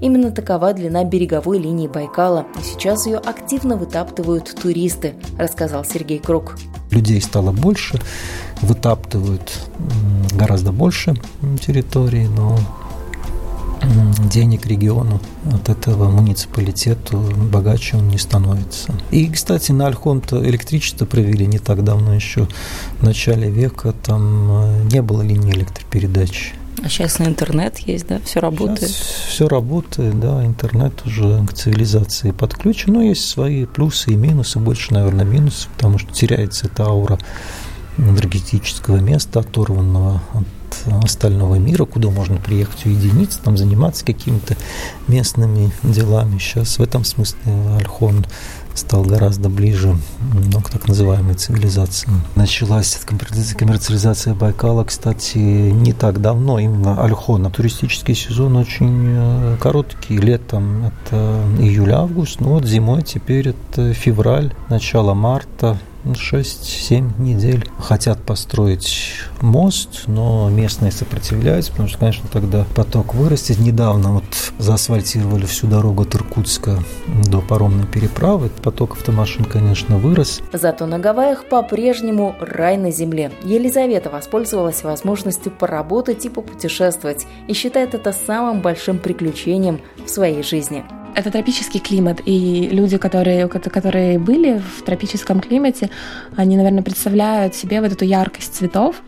Именно 0.01 0.31
такова 0.31 0.73
длина 0.73 1.03
береговой 1.03 1.59
линии 1.59 1.87
Байкала, 1.87 2.45
и 2.57 2.63
сейчас 2.63 3.05
ее 3.05 3.17
активно 3.17 3.75
вытаптывают 3.75 4.55
туристы, 4.61 5.15
рассказал 5.37 5.83
Сергей 5.83 6.19
Круг. 6.19 6.57
Людей 6.91 7.21
стало 7.21 7.51
больше, 7.51 7.99
вытаптывают 8.61 9.51
гораздо 10.33 10.71
больше 10.71 11.15
территории, 11.61 12.27
но 12.27 12.57
денег 14.31 14.65
региону 14.67 15.19
от 15.51 15.69
этого 15.69 16.09
муниципалитету 16.09 17.17
богаче 17.51 17.97
он 17.97 18.07
не 18.09 18.17
становится. 18.17 18.93
И, 19.11 19.27
кстати, 19.29 19.71
на 19.71 19.87
Альхонт 19.87 20.31
электричество 20.33 21.05
провели 21.05 21.45
не 21.45 21.59
так 21.59 21.83
давно 21.83 22.13
еще, 22.13 22.47
в 22.99 23.03
начале 23.03 23.49
века, 23.49 23.93
там 24.03 24.51
э, 24.51 24.83
не 24.91 25.01
было 25.01 25.21
линии 25.21 25.53
электропередач. 25.53 26.53
А 26.83 26.89
сейчас 26.89 27.19
интернет 27.21 27.79
есть, 27.79 28.07
да? 28.07 28.19
Все 28.23 28.39
работает? 28.39 28.89
Сейчас 28.89 29.07
все 29.27 29.47
работает, 29.47 30.19
да, 30.19 30.45
интернет 30.45 31.05
уже 31.05 31.45
к 31.45 31.53
цивилизации 31.53 32.31
подключен, 32.31 32.93
но 32.93 33.01
есть 33.01 33.27
свои 33.27 33.65
плюсы 33.65 34.11
и 34.11 34.15
минусы, 34.15 34.59
больше, 34.59 34.93
наверное, 34.93 35.25
минусов, 35.25 35.69
потому 35.75 35.97
что 35.97 36.13
теряется 36.13 36.67
эта 36.67 36.85
аура 36.85 37.19
энергетического 37.97 38.97
места, 38.97 39.41
оторванного 39.41 40.21
от 40.33 41.03
остального 41.03 41.55
мира, 41.55 41.85
куда 41.85 42.09
можно 42.09 42.37
приехать 42.37 42.85
уединиться, 42.85 43.41
там 43.43 43.57
заниматься 43.57 44.05
какими-то 44.05 44.55
местными 45.07 45.71
делами. 45.83 46.37
Сейчас 46.37 46.77
в 46.79 46.81
этом 46.81 47.03
смысле 47.03 47.39
Альхон 47.77 48.25
стал 48.73 49.03
гораздо 49.03 49.49
ближе 49.49 49.95
ну, 50.51 50.61
к 50.61 50.69
так 50.69 50.87
называемой 50.87 51.35
цивилизации. 51.35 52.09
Началась 52.35 52.99
коммерциализация 53.57 54.33
Байкала, 54.33 54.83
кстати, 54.83 55.37
не 55.37 55.93
так 55.93 56.21
давно, 56.21 56.59
именно 56.59 57.01
Альхона. 57.03 57.49
Туристический 57.49 58.15
сезон 58.15 58.55
очень 58.55 59.05
э, 59.09 59.57
короткий. 59.59 60.17
Летом 60.17 60.85
это 60.85 61.43
июль-август, 61.59 62.39
ну 62.39 62.49
вот 62.49 62.65
зимой 62.65 63.03
теперь 63.03 63.49
это 63.49 63.93
февраль, 63.93 64.53
начало 64.69 65.13
марта, 65.13 65.77
6-7 66.13 67.19
недель 67.19 67.67
хотят 67.79 68.21
построить 68.21 69.13
мост, 69.41 70.03
но 70.07 70.49
местные 70.49 70.91
сопротивляются, 70.91 71.71
потому 71.71 71.89
что, 71.89 71.97
конечно, 71.97 72.29
тогда 72.31 72.65
поток 72.75 73.13
вырастет. 73.13 73.59
Недавно 73.59 74.13
вот 74.13 74.23
заасфальтировали 74.57 75.45
всю 75.45 75.67
дорогу 75.67 76.03
от 76.03 76.15
Иркутска 76.15 76.79
до 77.25 77.41
паромной 77.41 77.87
переправы. 77.87 78.49
Поток 78.63 78.93
автомашин, 78.93 79.45
конечно, 79.45 79.97
вырос. 79.97 80.41
Зато 80.53 80.85
на 80.85 80.99
Гавайях 80.99 81.45
по-прежнему 81.45 82.35
рай 82.39 82.77
на 82.77 82.91
земле. 82.91 83.31
Елизавета 83.43 84.09
воспользовалась 84.09 84.83
возможностью 84.83 85.51
поработать 85.51 86.25
и 86.25 86.29
попутешествовать 86.29 87.25
и 87.47 87.53
считает 87.53 87.93
это 87.93 88.13
самым 88.25 88.61
большим 88.61 88.99
приключением 88.99 89.81
в 90.05 90.09
своей 90.09 90.43
жизни 90.43 90.83
это 91.15 91.31
тропический 91.31 91.79
климат, 91.79 92.21
и 92.25 92.69
люди, 92.71 92.97
которые, 92.97 93.47
которые 93.47 94.19
были 94.19 94.59
в 94.59 94.83
тропическом 94.83 95.39
климате, 95.39 95.89
они, 96.35 96.57
наверное, 96.57 96.83
представляют 96.83 97.55
себе 97.55 97.81
вот 97.81 97.91
эту 97.91 98.05
яркость 98.05 98.55
цветов, 98.55 99.01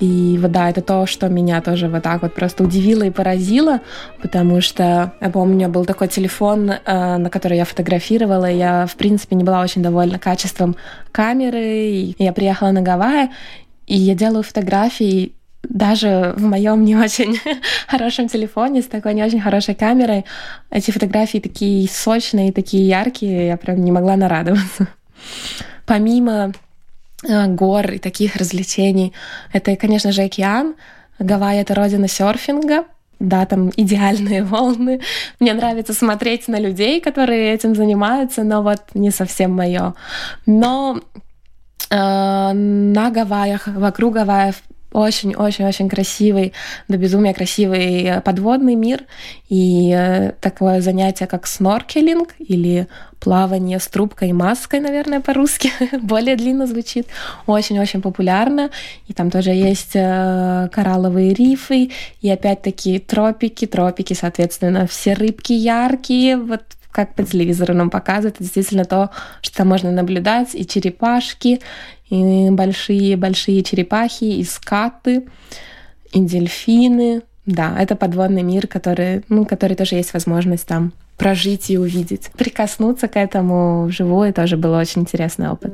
и 0.00 0.38
вот 0.40 0.52
да, 0.52 0.70
это 0.70 0.80
то, 0.80 1.06
что 1.06 1.28
меня 1.28 1.60
тоже 1.60 1.88
вот 1.88 2.02
так 2.02 2.22
вот 2.22 2.34
просто 2.34 2.62
удивило 2.62 3.02
и 3.02 3.10
поразило, 3.10 3.80
потому 4.22 4.60
что 4.60 5.12
я 5.20 5.30
помню, 5.30 5.54
у 5.54 5.56
меня 5.56 5.68
был 5.68 5.84
такой 5.84 6.08
телефон, 6.08 6.70
э, 6.70 7.16
на 7.16 7.30
который 7.30 7.56
я 7.56 7.64
фотографировала, 7.64 8.46
я, 8.46 8.86
в 8.86 8.94
принципе, 8.94 9.34
не 9.34 9.44
была 9.44 9.60
очень 9.60 9.82
довольна 9.82 10.18
качеством 10.18 10.76
камеры, 11.10 11.88
и 11.88 12.16
я 12.18 12.32
приехала 12.32 12.70
на 12.70 12.82
Гавайи, 12.82 13.30
и 13.86 13.96
я 13.96 14.14
делаю 14.14 14.44
фотографии, 14.44 15.32
даже 15.62 16.34
в 16.36 16.42
моем 16.42 16.84
не 16.84 16.96
очень 16.96 17.38
хорошем 17.86 18.28
телефоне 18.28 18.82
с 18.82 18.86
такой 18.86 19.14
не 19.14 19.24
очень 19.24 19.40
хорошей 19.40 19.74
камерой 19.74 20.24
эти 20.70 20.90
фотографии 20.90 21.38
такие 21.38 21.88
сочные, 21.88 22.52
такие 22.52 22.86
яркие, 22.86 23.48
я 23.48 23.56
прям 23.56 23.82
не 23.82 23.92
могла 23.92 24.16
нарадоваться. 24.16 24.88
Помимо 25.86 26.52
э, 27.26 27.46
гор 27.46 27.92
и 27.92 27.98
таких 27.98 28.36
развлечений, 28.36 29.12
это, 29.52 29.74
конечно 29.76 30.12
же, 30.12 30.22
океан. 30.22 30.74
Гавайи— 31.18 31.60
это 31.62 31.74
родина 31.74 32.06
серфинга, 32.06 32.84
да, 33.18 33.46
там 33.46 33.70
идеальные 33.76 34.44
волны. 34.44 35.00
Мне 35.40 35.54
нравится 35.54 35.92
смотреть 35.92 36.46
на 36.48 36.60
людей, 36.60 37.00
которые 37.00 37.54
этим 37.54 37.74
занимаются, 37.74 38.44
но 38.44 38.62
вот 38.62 38.82
не 38.94 39.10
совсем 39.10 39.52
мое. 39.52 39.94
Но 40.46 41.00
э, 41.90 42.52
на 42.52 43.10
Гавайях, 43.10 43.66
вокруг 43.66 44.14
Гавайев 44.14 44.62
очень-очень-очень 44.92 45.88
красивый, 45.88 46.52
до 46.88 46.96
безумия 46.96 47.34
красивый 47.34 48.04
э, 48.04 48.20
подводный 48.20 48.74
мир. 48.74 49.04
И 49.48 49.92
э, 49.94 50.32
такое 50.40 50.80
занятие, 50.80 51.26
как 51.26 51.46
сноркелинг 51.46 52.34
или 52.38 52.88
плавание 53.20 53.80
с 53.80 53.88
трубкой 53.88 54.30
и 54.30 54.32
маской, 54.32 54.80
наверное, 54.80 55.20
по-русски, 55.20 55.70
более 56.00 56.36
длинно 56.36 56.66
звучит, 56.66 57.06
очень-очень 57.46 58.00
популярно. 58.00 58.70
И 59.08 59.12
там 59.12 59.30
тоже 59.30 59.50
есть 59.50 59.92
э, 59.94 60.68
коралловые 60.72 61.34
рифы, 61.34 61.90
и 62.20 62.30
опять-таки 62.30 62.98
тропики, 62.98 63.66
тропики, 63.66 64.14
соответственно, 64.14 64.86
все 64.86 65.14
рыбки 65.14 65.52
яркие, 65.52 66.36
вот 66.36 66.62
как 66.90 67.14
по 67.14 67.22
телевизору 67.22 67.74
нам 67.74 67.90
показывают, 67.90 68.36
это 68.36 68.44
действительно 68.44 68.84
то, 68.84 69.10
что 69.40 69.64
можно 69.64 69.92
наблюдать, 69.92 70.54
и 70.54 70.66
черепашки, 70.66 71.60
и 72.10 72.50
большие-большие 72.50 73.62
черепахи, 73.62 74.24
и 74.24 74.44
скаты, 74.44 75.26
и 76.12 76.20
дельфины. 76.20 77.22
Да, 77.46 77.74
это 77.78 77.96
подводный 77.96 78.42
мир, 78.42 78.66
который, 78.66 79.24
ну, 79.28 79.44
который 79.44 79.76
тоже 79.76 79.94
есть 79.94 80.12
возможность 80.12 80.66
там 80.66 80.92
прожить 81.16 81.70
и 81.70 81.78
увидеть. 81.78 82.30
Прикоснуться 82.36 83.08
к 83.08 83.16
этому 83.16 83.86
вживую 83.86 84.32
тоже 84.32 84.56
был 84.56 84.72
очень 84.72 85.02
интересный 85.02 85.50
опыт. 85.50 85.72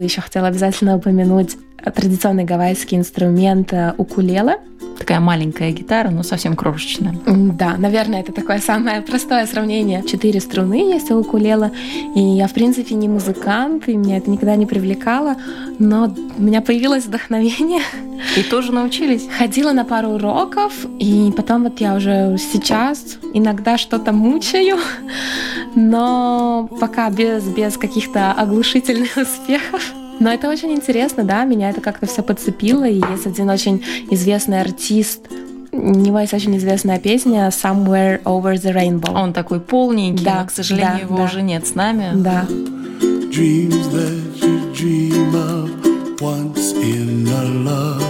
Еще 0.00 0.20
хотела 0.20 0.48
обязательно 0.48 0.96
упомянуть 0.96 1.56
традиционный 1.94 2.44
гавайский 2.44 2.96
инструмент 2.96 3.72
э, 3.72 3.94
укулеле. 3.98 4.58
Такая 4.98 5.20
маленькая 5.20 5.70
гитара, 5.70 6.10
но 6.10 6.22
совсем 6.22 6.56
крошечная. 6.56 7.14
Да, 7.24 7.76
наверное, 7.78 8.20
это 8.20 8.32
такое 8.32 8.58
самое 8.58 9.00
простое 9.00 9.46
сравнение. 9.46 10.02
Четыре 10.02 10.40
струны 10.40 10.92
есть 10.92 11.10
у 11.10 11.18
укулеле, 11.18 11.70
и 12.16 12.20
я, 12.20 12.48
в 12.48 12.52
принципе, 12.52 12.94
не 12.94 13.08
музыкант, 13.08 13.88
и 13.88 13.96
меня 13.96 14.16
это 14.16 14.28
никогда 14.28 14.56
не 14.56 14.66
привлекало, 14.66 15.36
но 15.78 16.12
у 16.36 16.42
меня 16.42 16.60
появилось 16.60 17.06
вдохновение. 17.06 17.82
И 18.36 18.42
тоже 18.42 18.72
научились? 18.72 19.28
Ходила 19.38 19.72
на 19.72 19.84
пару 19.84 20.08
уроков, 20.10 20.72
и 20.98 21.32
потом 21.36 21.62
вот 21.62 21.80
я 21.80 21.94
уже 21.94 22.36
сейчас 22.38 23.18
иногда 23.32 23.78
что-то 23.78 24.12
мучаю, 24.12 24.78
но 25.76 26.68
пока 26.80 27.08
без, 27.10 27.44
без 27.44 27.76
каких-то 27.76 28.32
оглушительных 28.32 29.16
успехов. 29.16 29.94
Но 30.20 30.32
это 30.32 30.48
очень 30.48 30.72
интересно, 30.72 31.24
да, 31.24 31.44
меня 31.44 31.70
это 31.70 31.80
как-то 31.80 32.06
все 32.06 32.22
подцепило. 32.22 32.84
И 32.84 32.96
есть 32.96 33.26
один 33.26 33.50
очень 33.50 33.84
известный 34.10 34.60
артист, 34.60 35.28
у 35.70 35.90
него 35.90 36.18
есть 36.18 36.32
очень 36.32 36.56
известная 36.56 36.98
песня 36.98 37.48
Somewhere 37.48 38.22
Over 38.24 38.54
the 38.54 38.74
Rainbow. 38.74 39.12
Он 39.14 39.32
такой 39.32 39.60
полненький, 39.60 40.24
да, 40.24 40.40
но, 40.40 40.46
к 40.46 40.50
сожалению, 40.50 40.92
да, 40.92 40.98
его 40.98 41.16
да. 41.18 41.24
уже 41.24 41.42
нет 41.42 41.66
с 41.66 41.74
нами. 41.74 42.10
Да. 42.14 42.46
Dreams 42.48 43.88
that 43.92 44.36
you 44.40 44.72
dream 44.74 45.34
of 45.34 46.20
once 46.20 46.72
in 46.72 47.28
a 47.28 47.44
lullaby. 47.44 48.07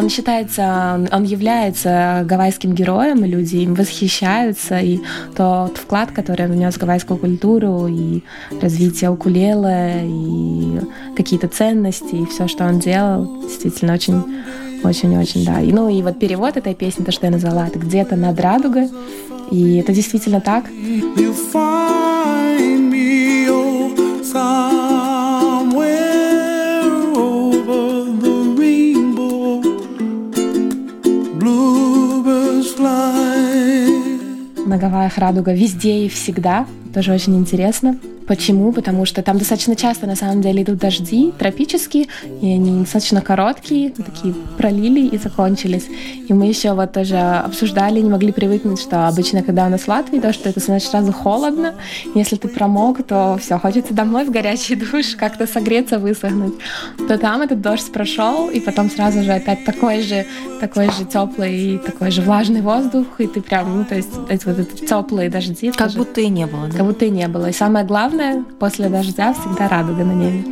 Он 0.00 0.08
считается, 0.08 1.06
он 1.12 1.24
является 1.24 2.24
гавайским 2.24 2.72
героем, 2.72 3.22
люди 3.22 3.56
им 3.56 3.74
восхищаются, 3.74 4.78
и 4.78 4.98
тот 5.36 5.76
вклад, 5.76 6.10
который 6.10 6.46
он 6.46 6.52
внес 6.52 6.74
в 6.74 6.78
гавайскую 6.78 7.18
культуру, 7.18 7.86
и 7.86 8.22
развитие 8.62 9.10
укулеле, 9.10 10.00
и 10.06 10.80
какие-то 11.14 11.48
ценности, 11.48 12.14
и 12.14 12.24
все, 12.24 12.48
что 12.48 12.64
он 12.64 12.78
делал, 12.78 13.42
действительно 13.42 13.92
очень 13.92 14.24
очень-очень, 14.82 15.44
да. 15.44 15.60
И, 15.60 15.70
ну 15.70 15.90
и 15.90 16.00
вот 16.00 16.18
перевод 16.18 16.56
этой 16.56 16.74
песни, 16.74 17.04
то, 17.04 17.12
что 17.12 17.26
я 17.26 17.32
назвала, 17.32 17.66
это 17.66 17.78
где-то 17.78 18.16
над 18.16 18.40
радугой. 18.40 18.88
И 19.50 19.76
это 19.76 19.92
действительно 19.92 20.40
так. 20.40 20.64
You 20.70 21.34
find 21.52 22.90
me, 22.90 23.46
oh, 23.50 24.69
на 34.66 34.78
Гавайях 34.78 35.18
радуга 35.18 35.52
везде 35.52 36.04
и 36.04 36.08
всегда. 36.08 36.66
Тоже 36.94 37.12
очень 37.12 37.36
интересно. 37.36 37.96
Почему? 38.30 38.72
Потому 38.72 39.06
что 39.06 39.22
там 39.22 39.38
достаточно 39.38 39.74
часто, 39.74 40.06
на 40.06 40.14
самом 40.14 40.40
деле, 40.40 40.62
идут 40.62 40.78
дожди 40.78 41.32
тропические, 41.36 42.06
и 42.40 42.46
они 42.46 42.82
достаточно 42.82 43.20
короткие, 43.20 43.90
такие 43.90 44.32
пролили 44.56 45.04
и 45.04 45.18
закончились. 45.18 45.88
И 46.28 46.32
мы 46.32 46.46
еще 46.46 46.74
вот 46.74 46.92
тоже 46.92 47.16
обсуждали, 47.16 47.98
не 47.98 48.08
могли 48.08 48.30
привыкнуть, 48.30 48.80
что 48.80 49.08
обычно, 49.08 49.42
когда 49.42 49.66
у 49.66 49.68
нас 49.68 49.80
в 49.80 49.88
Латвии 49.88 50.20
дождь, 50.20 50.40
то 50.44 50.48
это 50.48 50.60
значит 50.60 50.90
сразу 50.90 51.12
холодно. 51.12 51.74
Если 52.14 52.36
ты 52.36 52.46
промок, 52.46 53.04
то 53.04 53.36
все, 53.40 53.58
хочется 53.58 53.94
домой 53.94 54.24
в 54.24 54.30
горячий 54.30 54.76
душ, 54.76 55.16
как-то 55.16 55.48
согреться, 55.48 55.98
высохнуть. 55.98 56.54
То 57.08 57.18
там 57.18 57.42
этот 57.42 57.60
дождь 57.60 57.90
прошел, 57.92 58.48
и 58.48 58.60
потом 58.60 58.90
сразу 58.90 59.24
же 59.24 59.32
опять 59.32 59.64
такой 59.64 60.02
же, 60.02 60.24
такой 60.60 60.86
же 60.92 61.04
теплый, 61.04 61.78
такой 61.78 62.12
же 62.12 62.22
влажный 62.22 62.60
воздух, 62.60 63.06
и 63.18 63.26
ты 63.26 63.40
прям, 63.40 63.78
ну, 63.78 63.84
то 63.84 63.96
есть 63.96 64.12
эти 64.28 64.44
вот 64.44 64.60
эти 64.60 64.86
теплые 64.86 65.28
дожди. 65.28 65.72
Как 65.72 65.88
тоже, 65.88 65.98
будто 65.98 66.20
и 66.20 66.28
не 66.28 66.46
было, 66.46 66.68
да? 66.68 66.76
Как 66.76 66.86
будто 66.86 67.04
и 67.06 67.10
не 67.10 67.26
было. 67.26 67.48
И 67.48 67.52
самое 67.52 67.84
главное, 67.84 68.19
главное, 68.20 68.44
после 68.58 68.88
дождя 68.88 69.32
всегда 69.32 69.68
радуга 69.68 70.04
на 70.04 70.12
небе. 70.12 70.44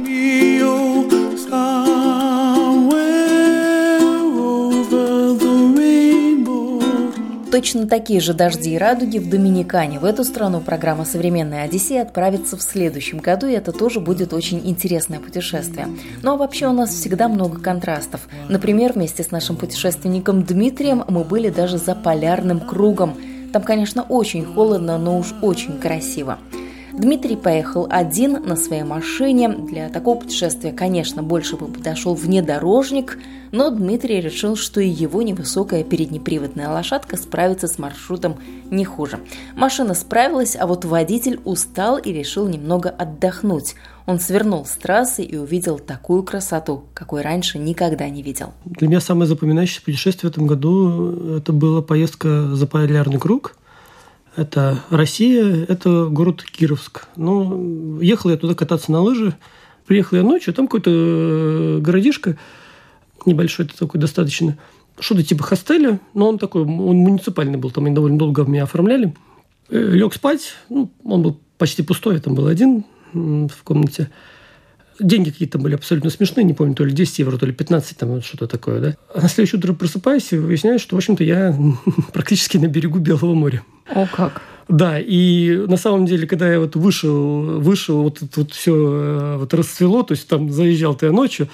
Точно 7.50 7.88
такие 7.88 8.20
же 8.20 8.34
дожди 8.34 8.74
и 8.74 8.78
радуги 8.78 9.18
в 9.18 9.28
Доминикане. 9.28 9.98
В 9.98 10.04
эту 10.04 10.22
страну 10.22 10.60
программа 10.60 11.04
«Современная 11.04 11.64
Одиссея» 11.64 12.02
отправится 12.02 12.56
в 12.56 12.62
следующем 12.62 13.18
году, 13.18 13.48
и 13.48 13.52
это 13.52 13.72
тоже 13.72 14.00
будет 14.00 14.32
очень 14.32 14.60
интересное 14.64 15.18
путешествие. 15.18 15.88
Ну 16.22 16.32
а 16.32 16.36
вообще 16.36 16.68
у 16.68 16.72
нас 16.72 16.90
всегда 16.90 17.26
много 17.26 17.58
контрастов. 17.58 18.28
Например, 18.48 18.92
вместе 18.92 19.24
с 19.24 19.32
нашим 19.32 19.56
путешественником 19.56 20.44
Дмитрием 20.44 21.02
мы 21.08 21.24
были 21.24 21.48
даже 21.48 21.78
за 21.78 21.96
полярным 21.96 22.60
кругом. 22.60 23.14
Там, 23.52 23.62
конечно, 23.62 24.02
очень 24.02 24.44
холодно, 24.44 24.96
но 24.98 25.18
уж 25.18 25.34
очень 25.42 25.80
красиво. 25.80 26.38
Дмитрий 26.98 27.36
поехал 27.36 27.86
один 27.88 28.42
на 28.44 28.56
своей 28.56 28.82
машине. 28.82 29.48
Для 29.48 29.88
такого 29.88 30.18
путешествия, 30.18 30.72
конечно, 30.72 31.22
больше 31.22 31.56
бы 31.56 31.68
подошел 31.68 32.14
внедорожник, 32.14 33.18
но 33.52 33.70
Дмитрий 33.70 34.20
решил, 34.20 34.56
что 34.56 34.80
и 34.80 34.88
его 34.88 35.22
невысокая 35.22 35.84
переднеприводная 35.84 36.68
лошадка 36.68 37.16
справится 37.16 37.68
с 37.68 37.78
маршрутом 37.78 38.38
не 38.72 38.84
хуже. 38.84 39.20
Машина 39.54 39.94
справилась, 39.94 40.56
а 40.58 40.66
вот 40.66 40.84
водитель 40.84 41.40
устал 41.44 41.98
и 41.98 42.12
решил 42.12 42.48
немного 42.48 42.90
отдохнуть. 42.90 43.76
Он 44.06 44.18
свернул 44.18 44.66
с 44.66 44.70
трассы 44.70 45.22
и 45.22 45.36
увидел 45.36 45.78
такую 45.78 46.24
красоту, 46.24 46.82
какой 46.94 47.22
раньше 47.22 47.58
никогда 47.58 48.08
не 48.08 48.22
видел. 48.24 48.54
Для 48.64 48.88
меня 48.88 49.00
самое 49.00 49.28
запоминающееся 49.28 49.84
путешествие 49.84 50.30
в 50.30 50.32
этом 50.32 50.48
году– 50.48 51.36
это 51.36 51.52
была 51.52 51.80
поездка 51.80 52.56
за 52.56 52.66
Полярный 52.66 53.20
круг– 53.20 53.54
это 54.38 54.84
Россия, 54.90 55.66
это 55.68 56.06
город 56.06 56.44
Кировск. 56.44 57.08
Ну, 57.16 58.00
ехал 58.00 58.30
я 58.30 58.36
туда 58.36 58.54
кататься 58.54 58.92
на 58.92 59.00
лыжи. 59.00 59.36
Приехал 59.84 60.16
я 60.16 60.22
ночью, 60.22 60.54
там 60.54 60.68
какой-то 60.68 60.90
э, 60.92 61.78
городишко 61.80 62.36
небольшой, 63.26 63.66
это 63.66 63.76
такой 63.76 64.00
достаточно, 64.00 64.56
что-то 65.00 65.24
типа 65.24 65.42
хостеля, 65.42 65.98
но 66.14 66.28
он 66.28 66.38
такой, 66.38 66.62
он 66.62 66.68
муниципальный 66.68 67.58
был, 67.58 67.70
там 67.70 67.86
они 67.86 67.94
довольно 67.94 68.18
долго 68.18 68.44
меня 68.44 68.64
оформляли. 68.64 69.14
Э, 69.70 69.78
Лег 69.78 70.14
спать, 70.14 70.54
ну, 70.68 70.92
он 71.04 71.22
был 71.22 71.40
почти 71.56 71.82
пустой, 71.82 72.14
я 72.14 72.20
там 72.20 72.34
был 72.34 72.46
один 72.46 72.84
в 73.12 73.62
комнате. 73.64 74.10
Деньги 75.00 75.30
какие-то 75.30 75.58
были 75.58 75.74
абсолютно 75.74 76.10
смешные, 76.10 76.44
не 76.44 76.54
помню, 76.54 76.74
то 76.74 76.84
ли 76.84 76.92
10 76.92 77.20
евро, 77.20 77.38
то 77.38 77.46
ли 77.46 77.52
15, 77.52 77.96
там 77.96 78.22
что-то 78.22 78.46
такое, 78.46 78.80
да. 78.80 78.96
А 79.14 79.22
на 79.22 79.28
следующее 79.28 79.58
утро 79.58 79.72
просыпаюсь 79.72 80.32
и 80.32 80.36
выясняю, 80.36 80.78
что, 80.78 80.96
в 80.96 80.98
общем-то, 80.98 81.24
я 81.24 81.56
практически 82.12 82.58
на 82.58 82.66
берегу 82.66 82.98
Белого 82.98 83.34
моря. 83.34 83.62
О, 83.94 84.06
как! 84.06 84.42
Да, 84.68 84.98
и 85.00 85.64
на 85.66 85.78
самом 85.78 86.04
деле, 86.04 86.26
когда 86.26 86.52
я 86.52 86.60
вот 86.60 86.76
вышел, 86.76 87.58
вышел, 87.58 88.02
вот 88.02 88.20
это 88.20 88.40
вот 88.40 88.52
все 88.52 88.74
э, 88.74 89.36
вот 89.38 89.54
расцвело, 89.54 90.02
то 90.02 90.12
есть 90.12 90.28
там 90.28 90.52
заезжал 90.52 90.94
ты 90.94 91.10
ночью, 91.10 91.48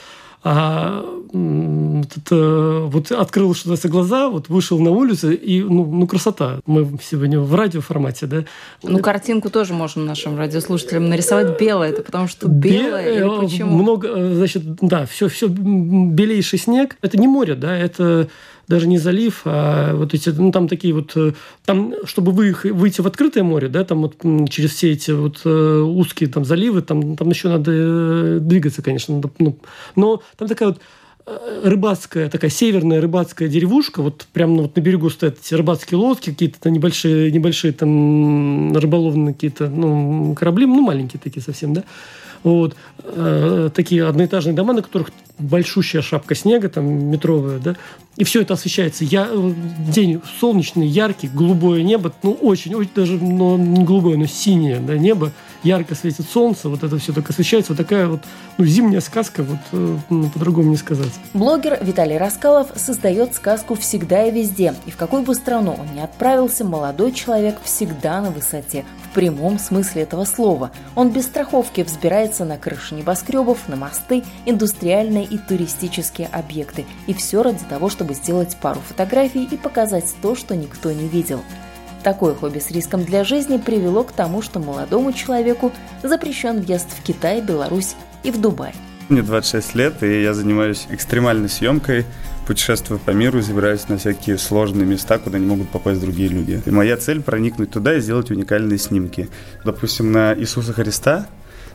а 0.46 1.02
это, 1.32 2.82
вот 2.86 3.10
открыл 3.10 3.54
что-то 3.54 3.88
глаза, 3.88 4.28
вот 4.28 4.50
вышел 4.50 4.78
на 4.78 4.90
улицу, 4.90 5.32
и 5.32 5.62
ну, 5.62 5.86
ну 5.86 6.06
красота. 6.06 6.60
Мы 6.66 6.98
сегодня 7.02 7.40
в 7.40 7.54
радиоформате, 7.54 8.26
да. 8.26 8.44
Ну, 8.82 8.98
картинку 8.98 9.48
тоже 9.48 9.72
можем 9.72 10.04
нашим 10.04 10.36
радиослушателям 10.36 11.08
нарисовать 11.08 11.58
белое, 11.58 11.90
это 11.90 12.02
потому 12.02 12.28
что 12.28 12.46
белое 12.46 13.04
Бе- 13.04 13.16
или 13.16 13.40
почему? 13.40 13.70
Много, 13.82 14.08
э, 14.08 14.34
значит, 14.34 14.62
да, 14.82 15.06
все, 15.06 15.28
все 15.28 15.48
белейший 15.48 16.58
снег. 16.58 16.96
Это 17.00 17.16
не 17.16 17.26
море, 17.26 17.54
да, 17.54 17.74
это 17.74 18.28
даже 18.68 18.86
не 18.86 18.98
залив, 18.98 19.42
а 19.44 19.94
вот 19.94 20.14
эти, 20.14 20.30
ну, 20.30 20.52
там 20.52 20.68
такие 20.68 20.94
вот, 20.94 21.12
э, 21.16 21.32
там, 21.64 21.94
чтобы 22.04 22.32
вы, 22.32 22.54
выйти 22.64 23.00
в 23.00 23.06
открытое 23.06 23.42
море, 23.42 23.68
да, 23.68 23.84
там 23.84 24.02
вот 24.02 24.16
через 24.50 24.70
все 24.72 24.92
эти 24.92 25.10
вот 25.10 25.42
э, 25.44 25.80
узкие 25.80 26.28
там 26.28 26.44
заливы, 26.44 26.82
там, 26.82 27.16
там 27.16 27.28
еще 27.28 27.48
надо 27.48 27.70
э, 27.74 28.38
двигаться, 28.40 28.82
конечно, 28.82 29.20
ну, 29.38 29.58
но 29.96 30.22
там 30.36 30.48
такая 30.48 30.70
вот 30.70 30.80
рыбацкая, 31.62 32.28
такая 32.28 32.50
северная 32.50 33.00
рыбацкая 33.00 33.48
деревушка, 33.48 34.02
вот 34.02 34.26
прямо 34.34 34.62
вот 34.62 34.76
на 34.76 34.80
берегу 34.80 35.08
стоят 35.08 35.38
эти 35.42 35.54
рыбацкие 35.54 35.96
лодки, 35.96 36.30
какие-то 36.30 36.68
небольшие, 36.68 37.32
небольшие 37.32 37.72
там 37.72 38.76
рыболовные 38.76 39.32
какие-то, 39.32 39.68
ну, 39.70 40.34
корабли, 40.34 40.66
ну, 40.66 40.82
маленькие 40.82 41.20
такие 41.24 41.42
совсем, 41.42 41.72
да, 41.72 41.84
вот, 42.42 42.76
такие 43.74 44.04
одноэтажные 44.06 44.54
дома, 44.54 44.74
на 44.74 44.82
которых 44.82 45.12
большущая 45.38 46.02
шапка 46.02 46.34
снега, 46.34 46.68
там, 46.68 46.86
метровая, 47.10 47.58
да, 47.58 47.76
и 48.16 48.24
все 48.24 48.42
это 48.42 48.54
освещается. 48.54 49.04
Я, 49.04 49.26
э, 49.28 49.52
день 49.92 50.20
солнечный, 50.40 50.86
яркий, 50.86 51.28
голубое 51.28 51.82
небо, 51.82 52.12
ну, 52.22 52.32
очень, 52.32 52.74
очень 52.74 52.90
даже, 52.94 53.18
но 53.18 53.56
не 53.56 53.84
голубое, 53.84 54.16
но 54.16 54.26
синее, 54.26 54.78
да, 54.78 54.96
небо, 54.96 55.32
ярко 55.64 55.94
светит 55.94 56.26
солнце, 56.30 56.68
вот 56.68 56.84
это 56.84 56.98
все 56.98 57.12
так 57.12 57.28
освещается, 57.28 57.72
вот 57.72 57.78
такая 57.78 58.06
вот, 58.06 58.20
ну, 58.58 58.64
зимняя 58.64 59.00
сказка, 59.00 59.42
вот, 59.42 59.58
э, 59.72 59.98
ну, 60.10 60.30
по-другому 60.30 60.70
не 60.70 60.76
сказать. 60.76 61.10
Блогер 61.32 61.78
Виталий 61.82 62.16
Раскалов 62.16 62.68
создает 62.76 63.34
сказку 63.34 63.74
всегда 63.74 64.26
и 64.26 64.30
везде, 64.30 64.74
и 64.86 64.90
в 64.90 64.96
какую 64.96 65.24
бы 65.24 65.34
страну 65.34 65.76
он 65.78 65.94
ни 65.94 66.00
отправился, 66.00 66.64
молодой 66.64 67.12
человек 67.12 67.56
всегда 67.64 68.20
на 68.20 68.30
высоте, 68.30 68.84
в 69.10 69.14
прямом 69.14 69.58
смысле 69.58 70.02
этого 70.02 70.24
слова. 70.24 70.70
Он 70.94 71.10
без 71.10 71.24
страховки 71.24 71.80
взбирается 71.80 72.44
на 72.44 72.58
крыши 72.58 72.94
небоскребов, 72.94 73.68
на 73.68 73.76
мосты, 73.76 74.22
индустриальные 74.46 75.23
и 75.24 75.38
туристические 75.38 76.28
объекты, 76.28 76.84
и 77.06 77.14
все 77.14 77.42
ради 77.42 77.64
того, 77.68 77.88
чтобы 77.88 78.14
сделать 78.14 78.56
пару 78.60 78.80
фотографий 78.80 79.44
и 79.44 79.56
показать 79.56 80.14
то, 80.22 80.34
что 80.34 80.54
никто 80.54 80.92
не 80.92 81.08
видел. 81.08 81.42
Такое 82.02 82.34
хобби 82.34 82.58
с 82.58 82.70
риском 82.70 83.04
для 83.04 83.24
жизни 83.24 83.56
привело 83.56 84.04
к 84.04 84.12
тому, 84.12 84.42
что 84.42 84.60
молодому 84.60 85.12
человеку 85.12 85.72
запрещен 86.02 86.60
въезд 86.60 86.88
в 86.90 87.02
Китай, 87.02 87.40
Беларусь 87.40 87.94
и 88.22 88.30
в 88.30 88.40
Дубай. 88.40 88.74
Мне 89.08 89.22
26 89.22 89.74
лет, 89.74 90.02
и 90.02 90.22
я 90.22 90.32
занимаюсь 90.32 90.86
экстремальной 90.90 91.48
съемкой, 91.48 92.06
путешествую 92.46 92.98
по 92.98 93.10
миру, 93.10 93.40
забираюсь 93.42 93.88
на 93.88 93.98
всякие 93.98 94.38
сложные 94.38 94.86
места, 94.86 95.18
куда 95.18 95.38
не 95.38 95.46
могут 95.46 95.68
попасть 95.68 96.00
другие 96.00 96.28
люди. 96.28 96.62
И 96.64 96.70
моя 96.70 96.96
цель 96.96 97.20
проникнуть 97.22 97.70
туда 97.70 97.96
и 97.96 98.00
сделать 98.00 98.30
уникальные 98.30 98.78
снимки. 98.78 99.28
Допустим, 99.64 100.12
на 100.12 100.34
Иисуса 100.34 100.72
Христа 100.72 101.26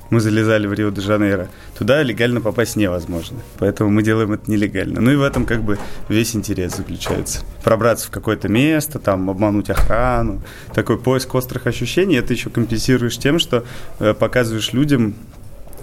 мы 0.09 0.19
залезали 0.19 0.67
в 0.67 0.73
Рио-де-Жанейро, 0.73 1.49
туда 1.77 2.03
легально 2.03 2.41
попасть 2.41 2.75
невозможно. 2.75 3.39
Поэтому 3.57 3.89
мы 3.89 4.03
делаем 4.03 4.33
это 4.33 4.49
нелегально. 4.49 5.01
Ну 5.01 5.11
и 5.11 5.15
в 5.15 5.21
этом 5.21 5.45
как 5.45 5.63
бы 5.63 5.77
весь 6.07 6.35
интерес 6.35 6.75
заключается. 6.75 7.41
Пробраться 7.63 8.07
в 8.07 8.11
какое-то 8.11 8.47
место, 8.47 8.99
там, 8.99 9.29
обмануть 9.29 9.69
охрану. 9.69 10.41
Такой 10.73 10.97
поиск 10.97 11.33
острых 11.35 11.67
ощущений, 11.67 12.15
это 12.15 12.33
еще 12.33 12.49
компенсируешь 12.49 13.17
тем, 13.17 13.39
что 13.39 13.65
э, 13.99 14.13
показываешь 14.13 14.73
людям 14.73 15.15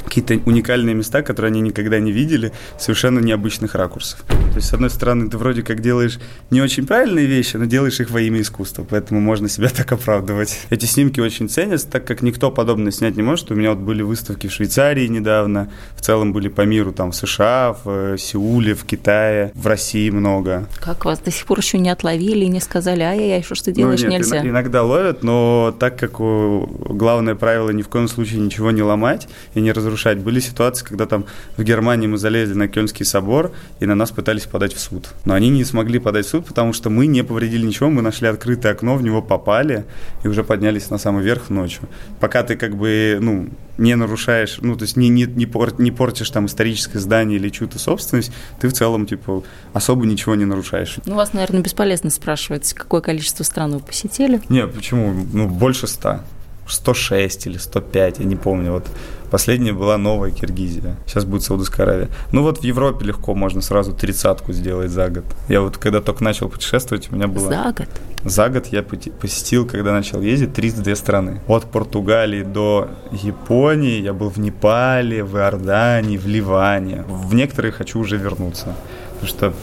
какие-то 0.06 0.40
уникальные 0.48 0.94
места, 0.94 1.22
которые 1.22 1.50
они 1.50 1.60
никогда 1.60 1.98
не 1.98 2.12
видели, 2.12 2.52
совершенно 2.78 3.18
необычных 3.18 3.74
ракурсов. 3.74 4.24
То 4.26 4.56
есть, 4.56 4.68
с 4.68 4.72
одной 4.72 4.90
стороны, 4.90 5.28
ты 5.28 5.36
вроде 5.36 5.62
как 5.62 5.80
делаешь 5.80 6.18
не 6.50 6.62
очень 6.62 6.86
правильные 6.86 7.26
вещи, 7.26 7.56
но 7.56 7.64
делаешь 7.64 8.00
их 8.00 8.10
во 8.10 8.20
имя 8.20 8.40
искусства, 8.40 8.86
поэтому 8.88 9.20
можно 9.20 9.48
себя 9.48 9.68
так 9.76 9.90
оправдывать. 9.92 10.60
Эти 10.70 10.86
снимки 10.86 11.20
очень 11.20 11.48
ценятся, 11.48 11.88
так 11.88 12.06
как 12.06 12.22
никто 12.22 12.50
подобное 12.50 12.92
снять 12.92 13.16
не 13.16 13.22
может. 13.22 13.50
У 13.50 13.54
меня 13.54 13.70
вот 13.70 13.80
были 13.80 14.02
выставки 14.02 14.46
в 14.46 14.52
Швейцарии 14.52 15.06
недавно, 15.08 15.70
в 15.96 16.00
целом 16.00 16.32
были 16.32 16.48
по 16.48 16.62
миру, 16.62 16.92
там, 16.92 17.10
в 17.10 17.16
США, 17.16 17.76
в 17.84 18.14
э, 18.14 18.16
Сеуле, 18.18 18.74
в 18.74 18.84
Китае, 18.84 19.52
в 19.54 19.66
России 19.66 20.08
много. 20.10 20.66
Как 20.80 21.04
вас 21.04 21.18
до 21.18 21.30
сих 21.30 21.46
пор 21.46 21.58
еще 21.58 21.78
не 21.78 21.90
отловили 21.90 22.44
и 22.44 22.48
не 22.48 22.60
сказали, 22.60 23.02
ай-яй-яй, 23.02 23.42
что 23.42 23.54
ж 23.54 23.60
ты 23.62 23.72
делаешь, 23.72 24.02
ну, 24.02 24.08
нет, 24.08 24.20
нельзя? 24.20 24.46
Иногда 24.46 24.82
ловят, 24.82 25.22
но 25.22 25.74
так 25.78 25.98
как 25.98 26.18
главное 26.18 27.34
правило 27.34 27.70
ни 27.70 27.82
в 27.82 27.88
коем 27.88 28.08
случае 28.08 28.40
ничего 28.40 28.70
не 28.70 28.82
ломать 28.82 29.28
и 29.54 29.60
не 29.60 29.72
разрушать 29.72 29.95
разрушать. 29.96 30.18
Были 30.18 30.40
ситуации, 30.40 30.84
когда 30.84 31.06
там 31.06 31.24
в 31.56 31.62
Германии 31.62 32.06
мы 32.06 32.18
залезли 32.18 32.54
на 32.54 32.68
Кёльнский 32.68 33.04
собор, 33.04 33.52
и 33.80 33.86
на 33.86 33.94
нас 33.94 34.10
пытались 34.10 34.44
подать 34.44 34.74
в 34.74 34.78
суд. 34.78 35.08
Но 35.24 35.34
они 35.34 35.50
не 35.50 35.64
смогли 35.64 35.98
подать 35.98 36.26
в 36.26 36.28
суд, 36.28 36.46
потому 36.46 36.72
что 36.72 36.90
мы 36.90 37.06
не 37.06 37.24
повредили 37.24 37.66
ничего, 37.66 37.90
мы 37.90 38.02
нашли 38.02 38.28
открытое 38.28 38.72
окно, 38.72 38.96
в 38.96 39.02
него 39.02 39.22
попали 39.22 39.84
и 40.24 40.28
уже 40.28 40.42
поднялись 40.42 40.90
на 40.90 40.98
самый 40.98 41.24
верх 41.24 41.50
ночью. 41.50 41.88
Пока 42.20 42.42
ты 42.42 42.56
как 42.56 42.76
бы, 42.76 43.18
ну, 43.20 43.48
не 43.78 43.96
нарушаешь, 43.96 44.58
ну, 44.62 44.76
то 44.76 44.84
есть 44.84 44.96
не, 44.96 45.08
не, 45.08 45.24
не, 45.24 45.46
пор, 45.46 45.80
не 45.80 45.90
портишь 45.90 46.30
там 46.30 46.46
историческое 46.46 46.98
здание 46.98 47.38
или 47.38 47.50
чью-то 47.50 47.78
собственность, 47.78 48.32
ты 48.60 48.68
в 48.68 48.72
целом, 48.72 49.06
типа, 49.06 49.42
особо 49.74 50.06
ничего 50.06 50.34
не 50.34 50.44
нарушаешь. 50.44 50.98
Ну, 51.06 51.14
вас, 51.14 51.32
наверное, 51.32 51.62
бесполезно 51.62 52.10
спрашивать, 52.10 52.72
какое 52.72 53.00
количество 53.00 53.44
стран 53.44 53.72
вы 53.72 53.80
посетили? 53.80 54.40
Не, 54.48 54.66
почему? 54.66 55.26
Ну, 55.32 55.48
больше 55.48 55.86
ста. 55.86 56.24
106 56.68 57.46
или 57.46 57.58
105, 57.58 58.18
я 58.18 58.24
не 58.24 58.36
помню. 58.36 58.72
Вот 58.72 58.86
последняя 59.30 59.72
была 59.72 59.96
новая 59.98 60.30
Киргизия. 60.30 60.96
Сейчас 61.06 61.24
будет 61.24 61.42
Саудовская 61.42 61.86
Аравия. 61.86 62.08
Ну 62.32 62.42
вот 62.42 62.58
в 62.58 62.64
Европе 62.64 63.06
легко 63.06 63.34
можно 63.34 63.60
сразу 63.60 63.92
тридцатку 63.92 64.52
сделать 64.52 64.90
за 64.90 65.08
год. 65.08 65.24
Я 65.48 65.60
вот 65.60 65.78
когда 65.78 66.00
только 66.00 66.24
начал 66.24 66.48
путешествовать, 66.48 67.10
у 67.10 67.14
меня 67.14 67.28
было... 67.28 67.48
За 67.48 67.74
год? 67.76 67.88
За 68.24 68.48
год 68.48 68.66
я 68.66 68.82
посетил, 68.82 69.66
когда 69.66 69.92
начал 69.92 70.20
ездить, 70.20 70.54
32 70.54 70.96
страны. 70.96 71.40
От 71.46 71.70
Португалии 71.70 72.42
до 72.42 72.88
Японии. 73.12 74.00
Я 74.00 74.12
был 74.12 74.30
в 74.30 74.38
Непале, 74.38 75.22
в 75.22 75.36
Иордании, 75.36 76.16
в 76.16 76.26
Ливане. 76.26 77.04
В 77.08 77.34
некоторые 77.34 77.72
хочу 77.72 78.00
уже 78.00 78.16
вернуться. 78.16 78.74
Потому 79.20 79.28
что 79.28 79.54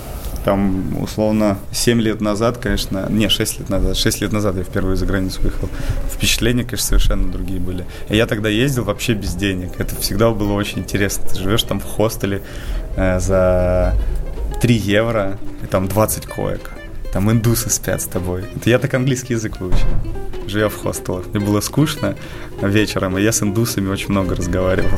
Там, 0.45 1.01
условно, 1.01 1.58
7 1.71 2.01
лет 2.01 2.19
назад, 2.19 2.58
конечно, 2.58 3.08
не, 3.10 3.29
6 3.29 3.60
лет 3.60 3.69
назад, 3.69 3.95
6 3.95 4.21
лет 4.21 4.34
назад 4.34 4.58
я 4.58 4.63
впервые 4.63 4.97
за 4.97 5.06
границу 5.06 5.41
выехал. 5.41 5.69
Впечатления, 6.12 6.63
конечно, 6.63 6.88
совершенно 6.88 7.32
другие 7.32 7.60
были. 7.60 7.86
И 8.10 8.17
я 8.17 8.25
тогда 8.25 8.49
ездил 8.49 8.84
вообще 8.84 9.13
без 9.13 9.36
денег. 9.36 9.71
Это 9.79 9.95
всегда 9.95 10.32
было 10.32 10.53
очень 10.53 10.79
интересно. 10.79 11.27
Ты 11.29 11.39
живешь 11.39 11.63
там 11.63 11.79
в 11.79 11.86
хостеле 11.86 12.41
э, 12.97 13.19
за 13.19 13.95
3 14.62 14.75
евро, 14.75 15.38
и 15.63 15.67
там 15.67 15.88
20 15.88 16.25
коек. 16.25 16.71
Там 17.13 17.32
индусы 17.32 17.69
спят 17.69 18.02
с 18.02 18.06
тобой. 18.06 18.43
Это 18.56 18.69
я 18.69 18.80
так 18.80 18.93
английский 18.95 19.34
язык 19.34 19.60
выучил 19.60 19.88
живя 20.47 20.69
в 20.69 20.76
хостелах. 20.76 21.26
Мне 21.34 21.43
было 21.43 21.62
скучно 21.62 22.15
вечером, 22.62 23.17
и 23.17 23.21
я 23.21 23.32
с 23.32 23.41
индусами 23.41 23.89
очень 23.89 24.10
много 24.10 24.36
разговаривал. 24.36 24.97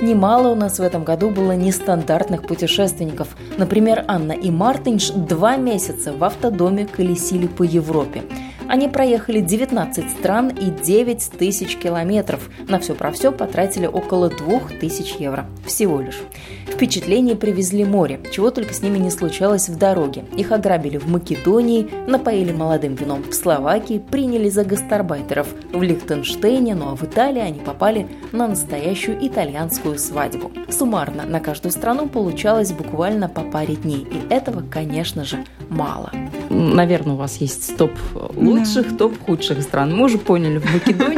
Немало 0.00 0.48
у 0.48 0.54
нас 0.54 0.78
в 0.78 0.82
этом 0.82 1.04
году 1.04 1.30
было 1.30 1.52
нестандартных 1.52 2.42
путешественников. 2.42 3.28
Например, 3.56 4.04
Анна 4.08 4.32
и 4.32 4.50
Мартинш 4.50 5.10
два 5.10 5.56
месяца 5.56 6.12
в 6.12 6.24
автодоме 6.24 6.86
колесили 6.86 7.46
по 7.46 7.62
Европе. 7.62 8.22
Они 8.68 8.88
проехали 8.88 9.40
19 9.40 10.10
стран 10.10 10.48
и 10.48 10.70
9 10.70 11.30
тысяч 11.38 11.76
километров. 11.76 12.48
На 12.68 12.80
все 12.80 12.94
про 12.94 13.12
все 13.12 13.30
потратили 13.30 13.86
около 13.86 14.28
2 14.28 14.60
тысяч 14.80 15.14
евро. 15.18 15.46
Всего 15.64 16.00
лишь. 16.00 16.20
Впечатление 16.66 17.36
привезли 17.36 17.84
море, 17.84 18.20
чего 18.32 18.50
только 18.50 18.74
с 18.74 18.82
ними 18.82 18.98
не 18.98 19.10
случалось 19.10 19.68
в 19.68 19.78
дороге. 19.78 20.24
Их 20.36 20.52
ограбили 20.52 20.98
в 20.98 21.08
Македонии, 21.08 21.88
напоили 22.06 22.52
молодым 22.52 22.94
вином 22.94 23.22
в 23.22 23.34
Словакии, 23.34 23.98
приняли 23.98 24.50
за 24.50 24.64
гастарбайтеров 24.64 25.46
в 25.72 25.82
Лихтенштейне, 25.82 26.74
ну 26.74 26.90
а 26.90 26.96
в 26.96 27.02
Италии 27.04 27.40
они 27.40 27.60
попали 27.60 28.06
на 28.32 28.48
настоящую 28.48 29.24
итальянскую 29.26 29.98
свадьбу. 29.98 30.50
Суммарно 30.68 31.24
на 31.24 31.40
каждую 31.40 31.72
страну 31.72 32.08
получалось 32.08 32.72
буквально 32.72 33.28
по 33.28 33.42
паре 33.42 33.76
дней, 33.76 34.06
и 34.10 34.32
этого, 34.32 34.62
конечно 34.70 35.24
же, 35.24 35.44
мало. 35.70 36.12
Наверное, 36.50 37.14
у 37.14 37.16
вас 37.16 37.36
есть 37.38 37.76
топ 37.76 37.92
лучших, 38.34 38.92
да. 38.92 38.96
топ 38.96 39.18
худших 39.24 39.62
стран. 39.62 39.96
Мы 39.96 40.04
уже 40.04 40.18
поняли, 40.18 40.58
в 40.58 40.74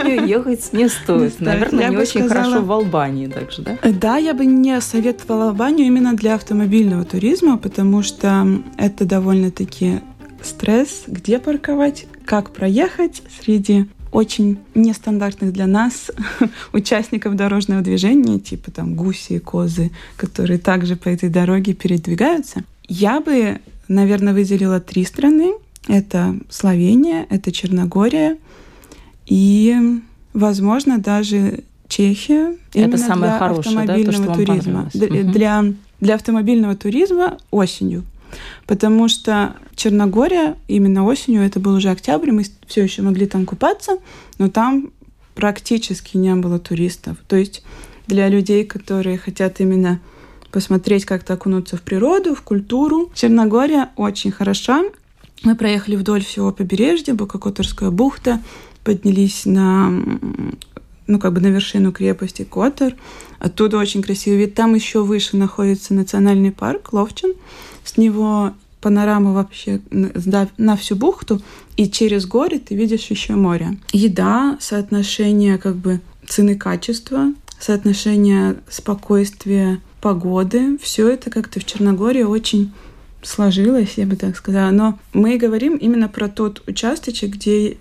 Македонию 0.09 0.39
ехать 0.39 0.73
не 0.73 0.89
стоит. 0.89 1.41
Наверное, 1.41 1.91
не 1.91 1.97
очень 1.97 2.29
хорошо 2.29 2.63
в 2.63 2.73
Албании 2.73 3.27
также, 3.27 3.63
да? 3.63 3.79
Да, 3.83 4.17
я 4.17 4.35
бы 4.35 4.47
не 4.47 4.81
советовала 4.81 5.49
Албанию 5.49 5.87
именно 5.87 6.15
для 6.15 6.35
автомобильного 6.35 7.05
туризма, 7.05 7.59
потому 7.59 8.03
что 8.03 8.47
это 8.77 9.05
довольно-таки 9.05 10.01
стресс, 10.43 11.05
где 11.07 11.39
парковать, 11.39 12.07
как 12.25 12.51
проехать 12.51 13.23
среди 13.41 13.87
очень 14.11 14.59
нестандартных 14.75 15.53
для 15.53 15.67
нас 15.67 16.11
участников 16.73 17.37
дорожного 17.37 17.83
движения, 17.83 18.39
типа 18.39 18.71
там 18.71 18.95
гуси 18.95 19.35
и 19.35 19.39
козы, 19.39 19.91
которые 20.17 20.59
также 20.59 20.97
по 20.97 21.09
этой 21.09 21.29
дороге 21.29 21.75
передвигаются. 21.75 22.65
Я 22.89 23.21
бы 23.21 23.61
наверное, 23.89 24.35
выделила 24.35 24.81
три 24.81 25.05
страны. 25.05 25.55
Это 25.89 26.37
Словения, 26.51 27.27
это 27.31 27.51
Черногория 27.51 28.37
и, 29.29 30.01
возможно, 30.33 30.99
даже 30.99 31.65
Чехия. 31.89 32.57
Это 32.75 32.99
самое 32.99 33.33
для 33.33 33.39
хорошее, 33.39 33.79
автомобильного 33.79 34.27
да, 34.27 34.35
то, 34.35 34.45
туризма. 34.45 34.91
Для, 34.93 35.65
для 36.01 36.15
автомобильного 36.15 36.77
туризма 36.77 37.39
осенью. 37.51 38.05
Потому 38.67 39.09
что 39.09 39.55
Черногория 39.75 40.57
именно 40.69 41.05
осенью, 41.05 41.43
это 41.43 41.61
был 41.61 41.75
уже 41.75 41.91
октябрь, 41.91 42.31
мы 42.31 42.45
все 42.67 42.83
еще 42.83 43.03
могли 43.03 43.27
там 43.27 43.47
купаться, 43.47 43.99
но 44.39 44.49
там 44.49 44.91
практически 45.35 46.17
не 46.17 46.35
было 46.35 46.59
туристов. 46.59 47.17
То 47.27 47.37
есть 47.37 47.63
для 48.07 48.29
людей, 48.29 48.65
которые 48.65 49.17
хотят 49.17 49.61
именно 49.61 50.01
посмотреть, 50.51 51.05
как-то 51.05 51.35
окунуться 51.35 51.77
в 51.77 51.83
природу, 51.83 52.35
в 52.35 52.43
культуру. 52.43 53.11
Черногория 53.15 53.91
очень 53.97 54.31
хороша. 54.31 54.83
Мы 55.45 55.55
проехали 55.55 55.97
вдоль 55.97 56.25
всего 56.25 56.53
побережья, 56.53 57.15
Бококоторская 57.15 57.91
бухта, 57.91 58.43
поднялись 58.89 59.45
на 59.45 59.93
ну, 61.07 61.19
как 61.19 61.35
бы 61.35 61.41
на 61.43 61.49
вершину 61.49 61.93
крепости 61.93 62.43
Котор. 62.43 62.95
Оттуда 63.39 63.77
очень 63.77 64.03
красивый 64.03 64.39
вид. 64.39 64.55
Там 64.55 64.75
еще 64.75 65.03
выше 65.03 65.37
находится 65.37 65.93
национальный 65.93 66.53
парк 66.53 66.95
Ловчин. 66.95 67.35
С 67.85 67.99
него 67.99 68.53
панорама 68.81 69.35
вообще 69.35 69.83
на 69.91 70.77
всю 70.79 70.97
бухту, 70.97 71.43
и 71.77 71.91
через 71.91 72.25
горы 72.25 72.59
ты 72.61 72.75
видишь 72.75 73.11
еще 73.11 73.35
море. 73.35 73.77
Еда, 73.93 74.57
соотношение 74.59 75.59
как 75.59 75.77
бы 75.77 76.01
цены-качества, 76.27 77.35
соотношение 77.61 78.57
спокойствия 78.71 79.83
погоды, 80.01 80.79
все 80.79 81.11
это 81.11 81.29
как-то 81.29 81.61
в 81.61 81.67
Черногории 81.67 82.23
очень 82.23 82.73
сложилось, 83.23 83.95
я 83.97 84.07
бы 84.07 84.17
так 84.17 84.37
сказала. 84.37 84.71
Но 84.71 84.99
мы 85.13 85.37
говорим 85.39 85.77
именно 85.77 86.09
про 86.09 86.29
тот 86.29 86.63
участочек, 86.67 87.35
где 87.35 87.77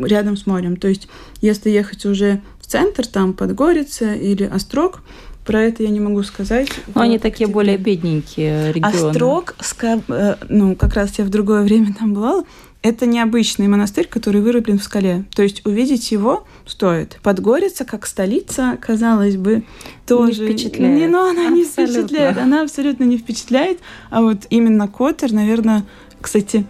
рядом 0.00 0.36
с 0.36 0.46
морем. 0.46 0.76
То 0.76 0.88
есть, 0.88 1.08
если 1.40 1.70
ехать 1.70 2.04
уже 2.06 2.40
в 2.60 2.66
центр, 2.66 3.06
там 3.06 3.32
Подгорица 3.32 4.14
или 4.14 4.44
Острог, 4.44 5.02
про 5.48 5.62
это 5.62 5.82
я 5.82 5.88
не 5.88 6.00
могу 6.00 6.22
сказать. 6.24 6.68
Но 6.94 7.00
они 7.00 7.18
такие 7.18 7.48
более 7.48 7.78
бедненькие 7.78 8.70
регионы. 8.72 9.08
Острог, 9.08 9.54
э, 9.82 10.34
ну, 10.48 10.76
как 10.76 10.92
раз 10.92 11.18
я 11.18 11.24
в 11.24 11.30
другое 11.30 11.62
время 11.64 11.94
там 11.98 12.12
бывала, 12.12 12.44
это 12.82 13.06
необычный 13.06 13.66
монастырь, 13.66 14.06
который 14.06 14.40
вырублен 14.40 14.78
в 14.78 14.84
скале. 14.84 15.24
То 15.34 15.42
есть 15.42 15.66
увидеть 15.66 16.12
его 16.12 16.44
стоит. 16.64 17.18
Подгорица, 17.22 17.84
как 17.84 18.06
столица, 18.06 18.78
казалось 18.80 19.36
бы, 19.36 19.64
тоже... 20.06 20.44
Не 20.44 20.52
впечатляет. 20.52 20.98
Не, 20.98 21.06
но 21.08 21.28
она 21.28 21.48
абсолютно. 21.48 21.54
не 21.54 21.64
впечатляет. 21.64 22.38
Она 22.38 22.62
абсолютно 22.62 23.04
не 23.04 23.18
впечатляет. 23.18 23.80
А 24.10 24.22
вот 24.22 24.46
именно 24.50 24.86
Котор, 24.88 25.32
наверное... 25.32 25.84
Кстати, 26.20 26.66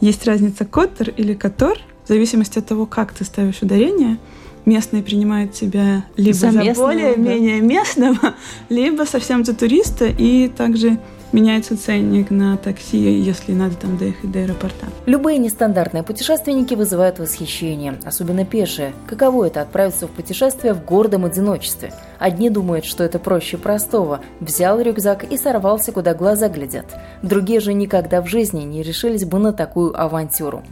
есть 0.00 0.24
разница 0.26 0.64
Котор 0.64 1.10
или 1.10 1.34
Котор, 1.34 1.78
в 2.04 2.08
зависимости 2.08 2.58
от 2.58 2.66
того, 2.66 2.86
как 2.86 3.12
ты 3.12 3.24
ставишь 3.24 3.62
ударение. 3.62 4.18
Местные 4.64 5.02
принимают 5.02 5.52
тебя 5.52 6.04
либо 6.16 6.36
за, 6.36 6.52
за 6.52 6.74
более-менее 6.74 7.60
да. 7.60 7.66
местного, 7.66 8.34
либо 8.68 9.04
совсем 9.04 9.44
за 9.44 9.54
туриста, 9.54 10.06
и 10.06 10.48
также 10.48 10.98
меняется 11.32 11.76
ценник 11.76 12.30
на 12.30 12.56
такси, 12.56 12.98
если 12.98 13.52
надо 13.52 13.76
там 13.76 13.96
доехать 13.96 14.30
до 14.30 14.40
аэропорта. 14.40 14.86
Любые 15.06 15.38
нестандартные 15.38 16.02
путешественники 16.02 16.74
вызывают 16.74 17.18
восхищение, 17.18 17.98
особенно 18.04 18.44
пешие. 18.44 18.92
Каково 19.06 19.46
это 19.46 19.62
отправиться 19.62 20.06
в 20.06 20.10
путешествие 20.10 20.74
в 20.74 20.84
гордом 20.84 21.24
одиночестве? 21.24 21.92
Одни 22.18 22.50
думают, 22.50 22.84
что 22.84 23.02
это 23.04 23.18
проще 23.18 23.58
простого. 23.58 24.20
Взял 24.40 24.80
рюкзак 24.80 25.24
и 25.24 25.36
сорвался, 25.36 25.92
куда 25.92 26.14
глаза 26.14 26.48
глядят. 26.48 26.86
Другие 27.22 27.60
же 27.60 27.72
никогда 27.72 28.22
в 28.22 28.26
жизни 28.26 28.62
не 28.62 28.82
решились 28.82 29.24
бы 29.24 29.38
на 29.38 29.52
такую 29.52 29.98
авантюру. 30.00 30.62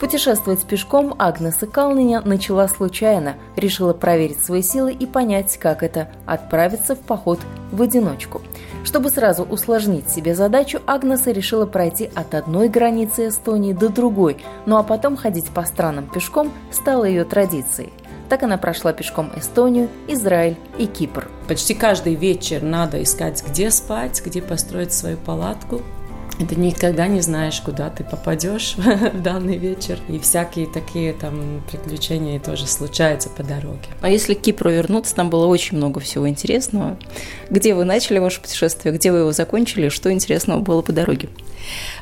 Путешествовать 0.00 0.64
пешком 0.64 1.14
Агнеса 1.18 1.66
Калныня 1.66 2.22
начала 2.22 2.66
случайно, 2.68 3.34
решила 3.54 3.92
проверить 3.92 4.42
свои 4.42 4.62
силы 4.62 4.94
и 4.94 5.04
понять, 5.04 5.58
как 5.58 5.82
это– 5.82 6.08
отправиться 6.26 6.96
в 6.96 7.00
поход 7.00 7.38
в 7.70 7.82
одиночку. 7.82 8.40
Чтобы 8.82 9.10
сразу 9.10 9.42
усложнить 9.42 10.08
себе 10.08 10.34
задачу, 10.34 10.80
Агнеса 10.86 11.32
решила 11.32 11.66
пройти 11.66 12.10
от 12.14 12.34
одной 12.34 12.70
границы 12.70 13.28
Эстонии 13.28 13.74
до 13.74 13.90
другой, 13.90 14.38
ну 14.64 14.78
а 14.78 14.82
потом 14.82 15.18
ходить 15.18 15.50
по 15.50 15.64
странам 15.64 16.08
пешком 16.08 16.50
стало 16.72 17.04
ее 17.04 17.24
традицией. 17.24 17.92
Так 18.30 18.42
она 18.42 18.56
прошла 18.56 18.94
пешком 18.94 19.30
Эстонию, 19.36 19.90
Израиль 20.08 20.56
и 20.78 20.86
Кипр. 20.86 21.28
Почти 21.46 21.74
каждый 21.74 22.14
вечер 22.14 22.62
надо 22.62 23.02
искать, 23.02 23.44
где 23.46 23.70
спать, 23.70 24.22
где 24.24 24.40
построить 24.40 24.94
свою 24.94 25.18
палатку 25.18 25.82
ты 26.44 26.56
никогда 26.56 27.06
не 27.06 27.20
знаешь, 27.20 27.60
куда 27.60 27.90
ты 27.90 28.04
попадешь 28.04 28.74
в 28.76 29.22
данный 29.22 29.56
вечер. 29.56 29.98
И 30.08 30.18
всякие 30.18 30.66
такие 30.66 31.12
там 31.12 31.62
приключения 31.70 32.40
тоже 32.40 32.66
случаются 32.66 33.28
по 33.28 33.42
дороге. 33.42 33.88
А 34.00 34.08
если 34.08 34.34
к 34.34 34.40
Кипру 34.40 34.70
вернуться, 34.70 35.14
там 35.14 35.30
было 35.30 35.46
очень 35.46 35.76
много 35.76 36.00
всего 36.00 36.28
интересного. 36.28 36.98
Где 37.50 37.74
вы 37.74 37.84
начали 37.84 38.18
ваше 38.18 38.40
путешествие, 38.40 38.94
где 38.94 39.12
вы 39.12 39.18
его 39.18 39.32
закончили, 39.32 39.88
что 39.88 40.12
интересного 40.12 40.60
было 40.60 40.82
по 40.82 40.92
дороге? 40.92 41.28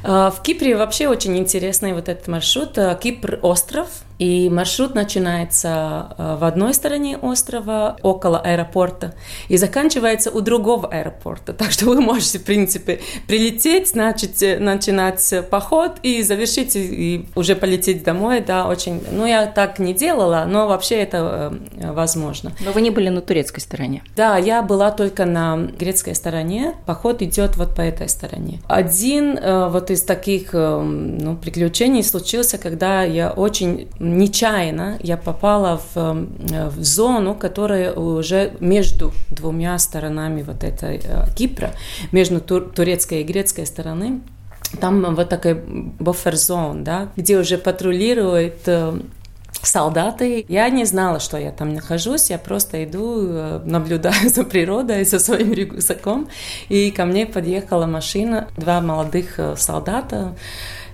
А, 0.04 0.30
в 0.30 0.42
Кипре 0.42 0.76
вообще 0.76 1.08
очень 1.08 1.37
интересный 1.37 1.92
вот 1.92 2.08
этот 2.08 2.28
маршрут. 2.28 2.78
А, 2.78 2.94
Кипр– 2.94 3.38
остров, 3.42 3.88
и 4.18 4.50
маршрут 4.50 4.94
начинается 4.94 5.68
а, 5.70 6.37
в 6.37 6.44
одной 6.44 6.74
стороне 6.74 7.16
острова, 7.18 7.96
около 8.02 8.38
аэропорта, 8.38 9.14
и 9.48 9.56
заканчивается 9.56 10.30
у 10.30 10.40
другого 10.40 10.88
аэропорта. 10.88 11.52
Так 11.68 11.72
что 11.72 11.87
вы 11.87 12.00
можете, 12.00 12.38
в 12.38 12.44
принципе, 12.44 13.00
прилететь, 13.26 13.88
значит, 13.88 14.40
начинать 14.61 15.34
поход 15.50 15.96
и 16.02 16.22
завершить, 16.22 16.76
и 16.76 17.26
уже 17.34 17.56
полететь 17.56 18.04
домой, 18.04 18.40
да, 18.40 18.68
очень... 18.68 19.02
Ну, 19.11 19.26
я 19.26 19.46
так 19.46 19.78
не 19.78 19.92
делала, 19.92 20.46
но 20.48 20.66
вообще 20.66 20.96
это 20.96 21.52
э, 21.76 21.92
возможно. 21.92 22.52
Но 22.64 22.72
вы 22.72 22.80
не 22.80 22.90
были 22.90 23.08
на 23.08 23.20
турецкой 23.20 23.61
стороне? 23.61 24.02
Да, 24.16 24.38
я 24.38 24.62
была 24.62 24.90
только 24.92 25.26
на 25.26 25.56
грецкой 25.56 26.14
стороне, 26.14 26.74
поход 26.87 27.22
идет 27.22 27.56
вот 27.56 27.74
по 27.74 27.82
этой 27.82 28.08
стороне. 28.08 28.61
Один 28.68 29.37
э, 29.37 29.68
вот 29.88 29.90
из 29.90 30.03
таких 30.03 30.51
э, 30.53 30.81
ну, 30.81 31.37
приключений 31.37 32.03
случился, 32.03 32.59
когда 32.59 33.05
я 33.05 33.31
очень 33.31 33.88
нечаянно 33.98 34.98
я 35.03 35.16
попала 35.16 35.81
в, 35.94 35.96
э, 35.96 36.68
в 36.68 36.85
зону, 36.85 37.35
которая 37.35 37.92
уже 37.92 38.53
между 38.61 39.12
двумя 39.31 39.79
сторонами 39.79 40.42
вот 40.42 40.64
этой 40.64 41.01
э, 41.03 41.24
Кипра, 41.37 41.72
между 42.12 42.40
тур, 42.40 42.70
турецкой 42.74 43.22
и 43.22 43.24
грецкой 43.24 43.66
стороны. 43.66 44.20
там 44.81 45.14
вот 45.14 45.29
такой 45.29 45.55
буфер-зон, 45.55 46.85
да, 46.85 47.09
где 47.16 47.38
уже 47.38 47.57
патрулирует 47.57 48.68
э, 48.68 49.01
солдаты. 49.62 50.44
Я 50.48 50.68
не 50.70 50.84
знала, 50.84 51.20
что 51.20 51.36
я 51.36 51.50
там 51.50 51.74
нахожусь, 51.74 52.30
я 52.30 52.38
просто 52.38 52.84
иду, 52.84 53.26
э, 53.28 53.60
наблюдаю 53.64 54.28
за 54.34 54.44
природой 54.44 55.04
со 55.04 55.18
своим 55.18 55.52
рюкзаком, 55.52 56.28
и 56.68 56.90
ко 56.90 57.04
мне 57.04 57.26
подъехала 57.26 57.86
машина, 57.86 58.48
два 58.56 58.80
молодых 58.80 59.38
э, 59.38 59.56
солдата, 59.56 60.34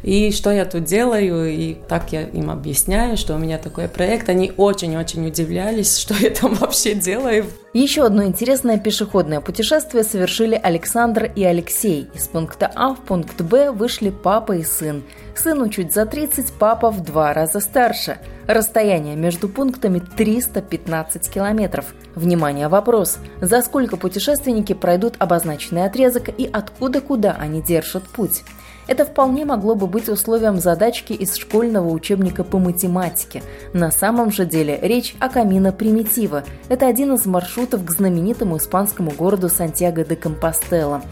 и 0.04 0.32
что 0.32 0.52
я 0.52 0.66
тут 0.66 0.84
делаю, 0.84 1.50
и 1.50 1.74
так 1.88 2.12
я 2.12 2.22
им 2.24 2.50
объясняю, 2.50 3.16
что 3.16 3.34
у 3.34 3.38
меня 3.38 3.56
такой 3.56 3.88
проект. 3.88 4.28
Они 4.28 4.52
очень-очень 4.54 5.26
удивлялись, 5.26 5.96
что 5.98 6.14
я 6.14 6.28
там 6.28 6.52
вообще 6.54 6.94
делаю. 6.94 7.46
Еще 7.72 8.04
одно 8.04 8.22
интересное 8.24 8.78
пешеходное 8.78 9.40
путешествие 9.40 10.04
совершили 10.04 10.60
Александр 10.62 11.32
и 11.34 11.42
Алексей. 11.42 12.06
Из 12.14 12.28
пункта 12.28 12.70
А 12.74 12.94
в 12.94 13.00
пункт 13.00 13.40
Б 13.40 13.70
вышли 13.70 14.10
папа 14.10 14.52
и 14.52 14.62
сын. 14.62 15.02
Сыну 15.34 15.70
чуть 15.70 15.94
за 15.94 16.04
30, 16.04 16.52
папа 16.52 16.90
в 16.90 17.02
два 17.02 17.32
раза 17.32 17.60
старше. 17.60 18.18
Расстояние 18.46 19.16
между 19.16 19.48
пунктами 19.48 20.00
315 20.00 21.30
километров. 21.30 21.94
Внимание, 22.14 22.68
вопрос. 22.68 23.16
За 23.40 23.62
сколько 23.62 23.96
путешественники 23.96 24.74
пройдут 24.74 25.14
обозначенный 25.18 25.86
отрезок 25.86 26.28
и 26.28 26.48
откуда 26.52 27.00
куда 27.00 27.32
они 27.32 27.62
держат 27.62 28.04
путь? 28.04 28.42
Это 28.86 29.04
вполне 29.04 29.44
могло 29.44 29.74
бы 29.74 29.86
быть 29.86 30.08
условием 30.08 30.58
задачки 30.58 31.12
из 31.12 31.36
школьного 31.36 31.88
учебника 31.88 32.44
по 32.44 32.58
математике. 32.58 33.42
На 33.72 33.90
самом 33.90 34.30
же 34.30 34.44
деле 34.44 34.78
речь 34.82 35.14
о 35.20 35.28
Камино 35.28 35.72
Примитива. 35.72 36.44
Это 36.68 36.86
один 36.86 37.14
из 37.14 37.26
маршрутов 37.26 37.84
к 37.84 37.90
знаменитому 37.90 38.58
испанскому 38.58 39.10
городу 39.10 39.48
Сантьяго 39.48 40.04
де 40.04 40.16
Компостела. 40.16 41.02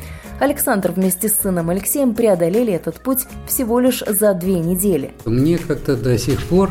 Александр 0.40 0.90
вместе 0.92 1.28
с 1.28 1.36
сыном 1.36 1.70
Алексеем 1.70 2.14
преодолели 2.14 2.72
этот 2.72 3.00
путь 3.00 3.26
всего 3.46 3.78
лишь 3.78 4.02
за 4.06 4.34
две 4.34 4.58
недели. 4.58 5.12
Мне 5.24 5.56
как-то 5.56 5.96
до 5.96 6.18
сих 6.18 6.42
пор 6.48 6.70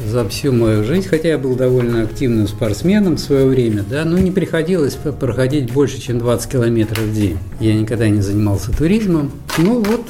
за 0.00 0.28
всю 0.28 0.52
мою 0.52 0.84
жизнь, 0.84 1.06
хотя 1.08 1.28
я 1.28 1.38
был 1.38 1.54
довольно 1.54 2.02
активным 2.02 2.48
спортсменом 2.48 3.16
в 3.16 3.20
свое 3.20 3.46
время, 3.46 3.84
да, 3.88 4.04
но 4.04 4.18
не 4.18 4.30
приходилось 4.30 4.94
проходить 4.94 5.72
больше, 5.72 6.00
чем 6.00 6.18
20 6.18 6.50
километров 6.50 7.04
в 7.04 7.14
день. 7.14 7.38
Я 7.60 7.74
никогда 7.74 8.08
не 8.08 8.20
занимался 8.20 8.72
туризмом. 8.72 9.30
Ну 9.58 9.82
вот 9.82 10.02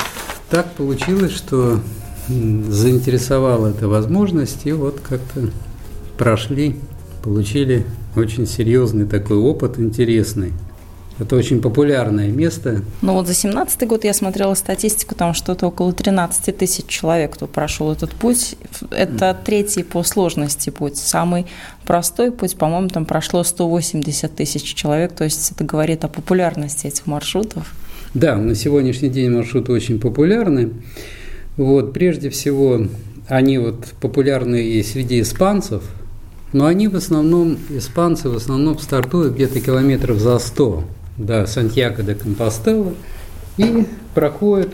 так 0.50 0.72
получилось, 0.72 1.32
что 1.32 1.80
заинтересовала 2.28 3.68
эта 3.68 3.88
возможность, 3.88 4.66
и 4.66 4.72
вот 4.72 5.00
как-то 5.00 5.50
прошли, 6.16 6.76
получили 7.22 7.84
очень 8.16 8.46
серьезный 8.46 9.06
такой 9.06 9.36
опыт, 9.36 9.78
интересный. 9.78 10.52
Это 11.20 11.36
очень 11.36 11.60
популярное 11.60 12.28
место. 12.28 12.82
Ну 13.00 13.12
вот 13.12 13.28
за 13.28 13.34
17 13.34 13.86
год 13.86 14.02
я 14.04 14.12
смотрела 14.12 14.54
статистику, 14.54 15.14
там 15.14 15.32
что-то 15.32 15.68
около 15.68 15.92
13 15.92 16.56
тысяч 16.56 16.86
человек, 16.86 17.34
кто 17.34 17.46
прошел 17.46 17.92
этот 17.92 18.10
путь. 18.10 18.56
Это 18.90 19.36
третий 19.44 19.84
по 19.84 20.02
сложности 20.02 20.70
путь. 20.70 20.96
Самый 20.96 21.46
простой 21.86 22.32
путь, 22.32 22.56
по-моему, 22.56 22.88
там 22.88 23.04
прошло 23.04 23.44
180 23.44 24.34
тысяч 24.34 24.74
человек, 24.74 25.12
то 25.12 25.22
есть 25.22 25.52
это 25.52 25.62
говорит 25.62 26.04
о 26.04 26.08
популярности 26.08 26.88
этих 26.88 27.06
маршрутов. 27.06 27.72
Да, 28.12 28.36
на 28.36 28.56
сегодняшний 28.56 29.08
день 29.08 29.30
маршруты 29.30 29.70
очень 29.70 30.00
популярны. 30.00 30.70
Вот, 31.56 31.92
прежде 31.92 32.28
всего, 32.30 32.88
они 33.28 33.58
вот 33.58 33.86
популярны 34.00 34.64
и 34.64 34.82
среди 34.82 35.20
испанцев, 35.20 35.84
но 36.52 36.66
они 36.66 36.88
в 36.88 36.96
основном, 36.96 37.56
испанцы 37.70 38.28
в 38.28 38.36
основном 38.36 38.80
стартуют 38.80 39.34
где-то 39.34 39.60
километров 39.60 40.18
за 40.18 40.40
100 40.40 40.84
до 41.16 41.46
Сантьяго 41.46 42.02
де 42.02 42.14
Компостела 42.14 42.92
и 43.56 43.86
проходят 44.14 44.70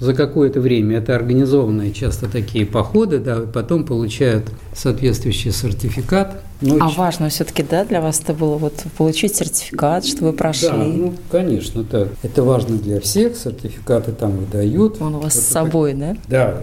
за 0.00 0.14
какое-то 0.14 0.60
время. 0.60 0.98
Это 0.98 1.16
организованные 1.16 1.92
часто 1.92 2.28
такие 2.28 2.64
походы, 2.64 3.18
да, 3.18 3.40
потом 3.40 3.84
получают 3.84 4.44
соответствующий 4.74 5.50
сертификат. 5.50 6.40
Ну, 6.60 6.78
а 6.80 6.88
важно 6.88 7.28
все-таки, 7.28 7.64
да, 7.68 7.84
для 7.84 8.00
вас 8.00 8.20
это 8.20 8.32
было 8.32 8.56
вот 8.58 8.84
получить 8.96 9.34
сертификат, 9.34 10.06
что 10.06 10.24
вы 10.24 10.32
прошли? 10.32 10.68
Да, 10.68 10.76
ну, 10.76 11.14
конечно, 11.30 11.84
так. 11.84 12.08
Это 12.22 12.42
важно 12.42 12.76
для 12.76 13.00
всех, 13.00 13.36
сертификаты 13.36 14.12
там 14.12 14.32
выдают. 14.32 15.00
Он 15.00 15.16
у 15.16 15.20
вас 15.20 15.34
с 15.34 15.46
собой, 15.46 15.92
так, 15.92 16.00
да? 16.00 16.16
Да, 16.28 16.62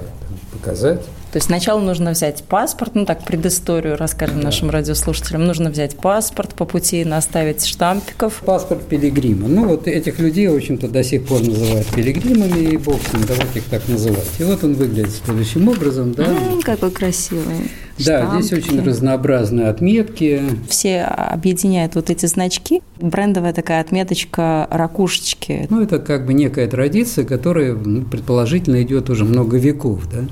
показать. 0.54 1.04
То 1.36 1.38
есть 1.40 1.48
сначала 1.48 1.82
нужно 1.82 2.12
взять 2.12 2.46
паспорт, 2.46 2.96
ну 2.96 3.06
так, 3.06 3.26
предысторию 3.26 3.98
расскажем 3.98 4.38
да. 4.38 4.44
нашим 4.46 4.70
радиослушателям. 4.70 5.44
Нужно 5.44 5.70
взять 5.70 5.98
паспорт 5.98 6.54
по 6.54 6.64
пути, 6.64 7.04
наставить 7.04 7.66
штампиков. 7.66 8.42
Паспорт 8.46 8.84
пилигрима. 8.84 9.50
Ну 9.50 9.68
вот 9.68 9.86
этих 9.86 10.18
людей, 10.20 10.48
в 10.48 10.56
общем-то, 10.56 10.88
до 10.88 11.04
сих 11.04 11.26
пор 11.26 11.42
называют 11.42 11.88
пилигримами, 11.88 12.60
и 12.60 12.78
бог 12.78 13.02
с 13.02 13.12
ним, 13.12 13.24
давайте 13.28 13.60
их 13.60 13.66
так 13.66 13.86
называть. 13.90 14.30
И 14.40 14.46
вот 14.46 14.64
он 14.64 14.76
выглядит 14.76 15.12
следующим 15.26 15.68
образом, 15.68 16.14
да. 16.14 16.24
М-м, 16.24 16.62
какой 16.62 16.92
красивый. 16.92 17.70
Да, 17.98 18.22
штампики. 18.22 18.42
здесь 18.42 18.64
очень 18.64 18.82
разнообразные 18.82 19.68
отметки. 19.68 20.42
Все 20.70 21.02
объединяют 21.02 21.96
вот 21.96 22.10
эти 22.10 22.28
значки. 22.28 22.82
Брендовая 23.02 23.52
такая 23.52 23.82
отметочка 23.82 24.70
ракушечки. 24.72 25.68
Ну, 25.70 25.82
это 25.82 26.00
как 26.00 26.26
бы 26.26 26.34
некая 26.34 26.68
традиция, 26.68 27.26
которая 27.26 27.74
ну, 27.74 28.04
предположительно 28.04 28.82
идет 28.82 29.10
уже 29.10 29.26
много 29.26 29.58
веков, 29.58 30.10
да. 30.10 30.26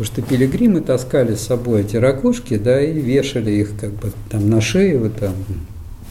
Потому 0.00 0.14
что 0.14 0.22
пилигримы 0.22 0.80
таскали 0.80 1.34
с 1.34 1.42
собой 1.42 1.82
эти 1.82 1.96
ракушки, 1.96 2.56
да, 2.56 2.80
и 2.80 2.98
вешали 2.98 3.50
их 3.50 3.78
как 3.78 3.90
бы 3.90 4.12
там 4.30 4.48
на 4.48 4.62
шею, 4.62 5.00
вот 5.00 5.16
там. 5.16 5.34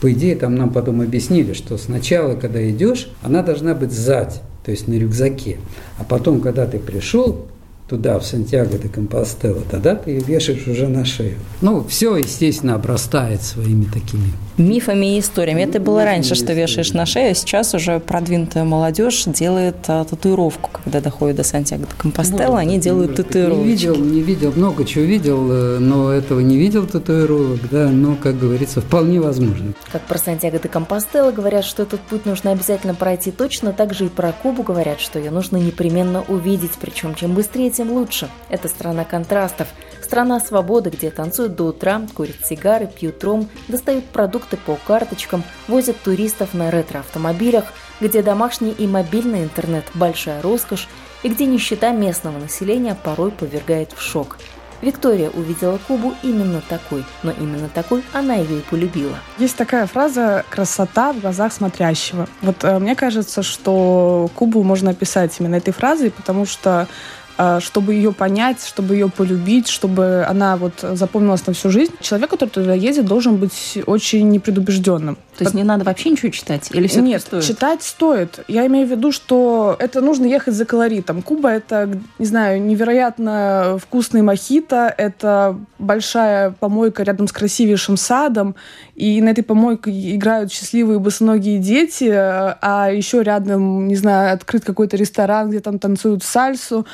По 0.00 0.12
идее, 0.12 0.36
там 0.36 0.54
нам 0.54 0.70
потом 0.72 1.00
объяснили, 1.00 1.54
что 1.54 1.76
сначала, 1.76 2.36
когда 2.36 2.70
идешь, 2.70 3.10
она 3.20 3.42
должна 3.42 3.74
быть 3.74 3.90
сзади, 3.90 4.36
то 4.64 4.70
есть 4.70 4.86
на 4.86 4.94
рюкзаке. 4.94 5.56
А 5.98 6.04
потом, 6.04 6.40
когда 6.40 6.66
ты 6.66 6.78
пришел, 6.78 7.48
туда, 7.90 8.20
в 8.20 8.24
Сантьяго 8.24 8.78
де 8.78 8.88
Компостела, 8.88 9.62
тогда 9.68 9.96
ты 9.96 10.12
ее 10.12 10.20
вешаешь 10.20 10.66
уже 10.68 10.86
на 10.86 11.04
шею. 11.04 11.36
Ну, 11.60 11.84
все, 11.88 12.16
естественно, 12.16 12.76
обрастает 12.76 13.42
своими 13.42 13.84
такими 13.84 14.32
мифами 14.60 15.16
и 15.16 15.20
историями. 15.20 15.62
Это 15.62 15.80
было 15.80 16.04
раньше, 16.04 16.34
что 16.34 16.52
вешаешь 16.52 16.92
на 16.92 17.06
шею, 17.06 17.32
а 17.32 17.34
сейчас 17.34 17.74
уже 17.74 17.98
продвинутая 17.98 18.64
молодежь 18.64 19.24
делает 19.24 19.76
а, 19.88 20.04
татуировку, 20.04 20.70
когда 20.72 21.00
доходит 21.00 21.36
до 21.36 21.44
Сантьяго 21.44 21.86
де 21.86 21.92
Компостела, 21.96 22.58
они 22.58 22.78
делают 22.78 23.16
татуировку. 23.16 23.64
Не 23.64 23.70
видел, 23.70 23.96
не 23.96 24.20
видел, 24.20 24.52
много 24.54 24.84
чего 24.84 25.04
видел, 25.04 25.48
э, 25.50 25.78
но 25.78 26.12
этого 26.12 26.40
не 26.40 26.58
видел 26.58 26.86
татуировок, 26.86 27.60
да, 27.70 27.88
но, 27.88 28.16
как 28.16 28.38
говорится, 28.38 28.80
вполне 28.80 29.20
возможно. 29.20 29.72
Как 29.90 30.02
про 30.02 30.18
Сантьяго 30.18 30.58
де 30.58 30.68
Компостела 30.68 31.32
говорят, 31.32 31.64
что 31.64 31.82
этот 31.82 32.00
путь 32.00 32.26
нужно 32.26 32.52
обязательно 32.52 32.94
пройти 32.94 33.30
точно, 33.30 33.72
так 33.72 33.94
же 33.94 34.06
и 34.06 34.08
про 34.08 34.32
Кубу 34.32 34.62
говорят, 34.62 35.00
что 35.00 35.18
ее 35.18 35.30
нужно 35.30 35.56
непременно 35.56 36.22
увидеть, 36.28 36.72
причем 36.80 37.14
чем 37.14 37.34
быстрее, 37.34 37.70
тем 37.80 37.92
лучше. 37.92 38.28
Это 38.50 38.68
страна 38.68 39.06
контрастов, 39.06 39.68
страна 40.02 40.38
свободы, 40.38 40.90
где 40.90 41.10
танцуют 41.10 41.54
до 41.56 41.68
утра, 41.68 42.02
курят 42.14 42.44
сигары, 42.44 42.86
пьют 42.86 43.24
ром, 43.24 43.48
достают 43.68 44.04
продукты 44.04 44.58
по 44.58 44.76
карточкам, 44.86 45.42
возят 45.66 45.96
туристов 45.96 46.52
на 46.52 46.70
ретро-автомобилях, 46.70 47.64
где 48.02 48.20
домашний 48.22 48.72
и 48.72 48.86
мобильный 48.86 49.44
интернет– 49.44 49.86
большая 49.94 50.42
роскошь, 50.42 50.88
и 51.22 51.30
где 51.30 51.46
нищета 51.46 51.92
местного 51.92 52.36
населения 52.36 52.94
порой 53.02 53.30
повергает 53.30 53.92
в 53.92 54.02
шок. 54.02 54.36
Виктория 54.82 55.30
увидела 55.30 55.78
Кубу 55.86 56.14
именно 56.22 56.62
такой, 56.66 57.04
но 57.22 57.32
именно 57.32 57.68
такой 57.68 58.02
она 58.12 58.34
ее 58.34 58.58
и 58.58 58.62
полюбила. 58.62 59.16
Есть 59.38 59.56
такая 59.56 59.86
фраза 59.86 60.44
«красота 60.48 61.12
в 61.12 61.20
глазах 61.20 61.52
смотрящего». 61.52 62.26
Вот 62.40 62.64
э, 62.64 62.78
мне 62.78 62.96
кажется, 62.96 63.42
что 63.42 64.30
Кубу 64.34 64.62
можно 64.62 64.90
описать 64.90 65.38
именно 65.38 65.56
этой 65.56 65.72
фразой, 65.72 66.10
потому 66.10 66.46
что 66.46 66.88
чтобы 67.60 67.94
ее 67.94 68.12
понять, 68.12 68.64
чтобы 68.66 68.94
ее 68.94 69.08
полюбить, 69.08 69.68
чтобы 69.68 70.24
она 70.28 70.56
вот 70.56 70.74
запомнилась 70.80 71.46
на 71.46 71.52
всю 71.52 71.70
жизнь. 71.70 71.92
Человек, 72.00 72.30
который 72.30 72.50
туда 72.50 72.74
едет, 72.74 73.06
должен 73.06 73.36
быть 73.36 73.78
очень 73.86 74.28
непредубежденным. 74.28 75.16
То 75.38 75.44
есть 75.44 75.54
не 75.54 75.64
надо 75.64 75.84
вообще 75.84 76.10
ничего 76.10 76.30
читать? 76.30 76.68
Или 76.72 76.86
все 76.86 77.00
Нет, 77.00 77.22
стоит? 77.22 77.44
читать 77.44 77.82
стоит. 77.82 78.40
Я 78.46 78.66
имею 78.66 78.86
в 78.86 78.90
виду, 78.90 79.10
что 79.10 79.74
это 79.78 80.02
нужно 80.02 80.26
ехать 80.26 80.54
за 80.54 80.66
колоритом. 80.66 81.22
Куба— 81.22 81.50
это, 81.52 81.88
не 82.18 82.26
знаю, 82.26 82.60
невероятно 82.62 83.78
вкусный 83.80 84.20
мохито, 84.20 84.94
это 84.96 85.56
большая 85.78 86.50
помойка 86.50 87.04
рядом 87.04 87.26
с 87.26 87.32
красивейшим 87.32 87.96
садом, 87.96 88.54
и 88.94 89.22
на 89.22 89.30
этой 89.30 89.42
помойке 89.42 89.90
играют 90.14 90.52
счастливые 90.52 90.98
босоногие 90.98 91.58
дети, 91.58 92.10
а 92.12 92.90
еще 92.92 93.22
рядом, 93.22 93.88
не 93.88 93.96
знаю, 93.96 94.34
открыт 94.34 94.64
какой-то 94.64 94.98
ресторан, 94.98 95.48
где 95.48 95.60
там 95.60 95.78
танцуют 95.78 96.22
сальсу 96.22 96.86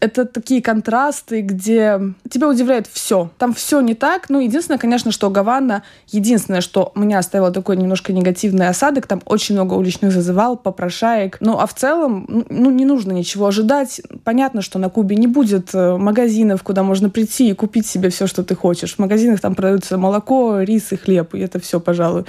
это 0.00 0.24
такие 0.24 0.62
контрасты, 0.62 1.42
где 1.42 2.00
тебя 2.28 2.48
удивляет 2.48 2.86
все. 2.86 3.30
Там 3.38 3.52
все 3.52 3.80
не 3.80 3.94
так. 3.94 4.30
Ну, 4.30 4.40
единственное, 4.40 4.78
конечно, 4.78 5.12
что 5.12 5.30
Гавана, 5.30 5.82
единственное, 6.08 6.62
что 6.62 6.90
меня 6.94 7.18
оставило 7.18 7.50
такой 7.50 7.76
немножко 7.76 8.12
негативный 8.12 8.68
осадок, 8.68 9.06
там 9.06 9.20
очень 9.26 9.54
много 9.54 9.74
уличных 9.74 10.12
зазывал, 10.12 10.56
попрошаек. 10.56 11.36
Ну, 11.40 11.58
а 11.58 11.66
в 11.66 11.74
целом, 11.74 12.44
ну, 12.48 12.70
не 12.70 12.86
нужно 12.86 13.12
ничего 13.12 13.46
ожидать. 13.46 14.00
Понятно, 14.24 14.62
что 14.62 14.78
на 14.78 14.88
Кубе 14.88 15.16
не 15.16 15.26
будет 15.26 15.74
э, 15.74 15.96
магазинов, 15.96 16.62
куда 16.62 16.82
можно 16.82 17.10
прийти 17.10 17.50
и 17.50 17.54
купить 17.54 17.86
себе 17.86 18.08
все, 18.08 18.26
что 18.26 18.42
ты 18.42 18.54
хочешь. 18.54 18.94
В 18.94 18.98
магазинах 18.98 19.40
там 19.40 19.54
продаются 19.54 19.98
молоко, 19.98 20.60
рис 20.60 20.92
и 20.92 20.96
хлеб, 20.96 21.34
и 21.34 21.40
это 21.40 21.60
все, 21.60 21.78
пожалуй. 21.78 22.24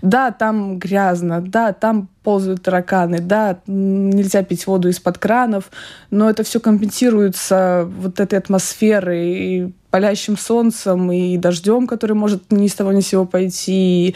Да, 0.00 0.30
там 0.30 0.78
грязно, 0.78 1.40
да, 1.40 1.72
там 1.72 2.08
ползают 2.26 2.60
тараканы, 2.60 3.20
да, 3.20 3.60
нельзя 3.68 4.42
пить 4.42 4.66
воду 4.66 4.88
из-под 4.88 5.16
кранов, 5.16 5.70
но 6.10 6.28
это 6.28 6.42
все 6.42 6.58
компенсируется 6.58 7.88
вот 8.00 8.18
этой 8.18 8.36
атмосферой 8.36 9.28
и 9.28 9.72
палящим 9.90 10.36
солнцем 10.36 11.12
и 11.12 11.36
дождем, 11.36 11.86
который 11.86 12.14
может 12.14 12.50
ни 12.50 12.66
с 12.66 12.74
того 12.74 12.90
ни 12.90 13.00
с 13.00 13.06
сего 13.06 13.26
пойти, 13.26 14.08
и 14.08 14.14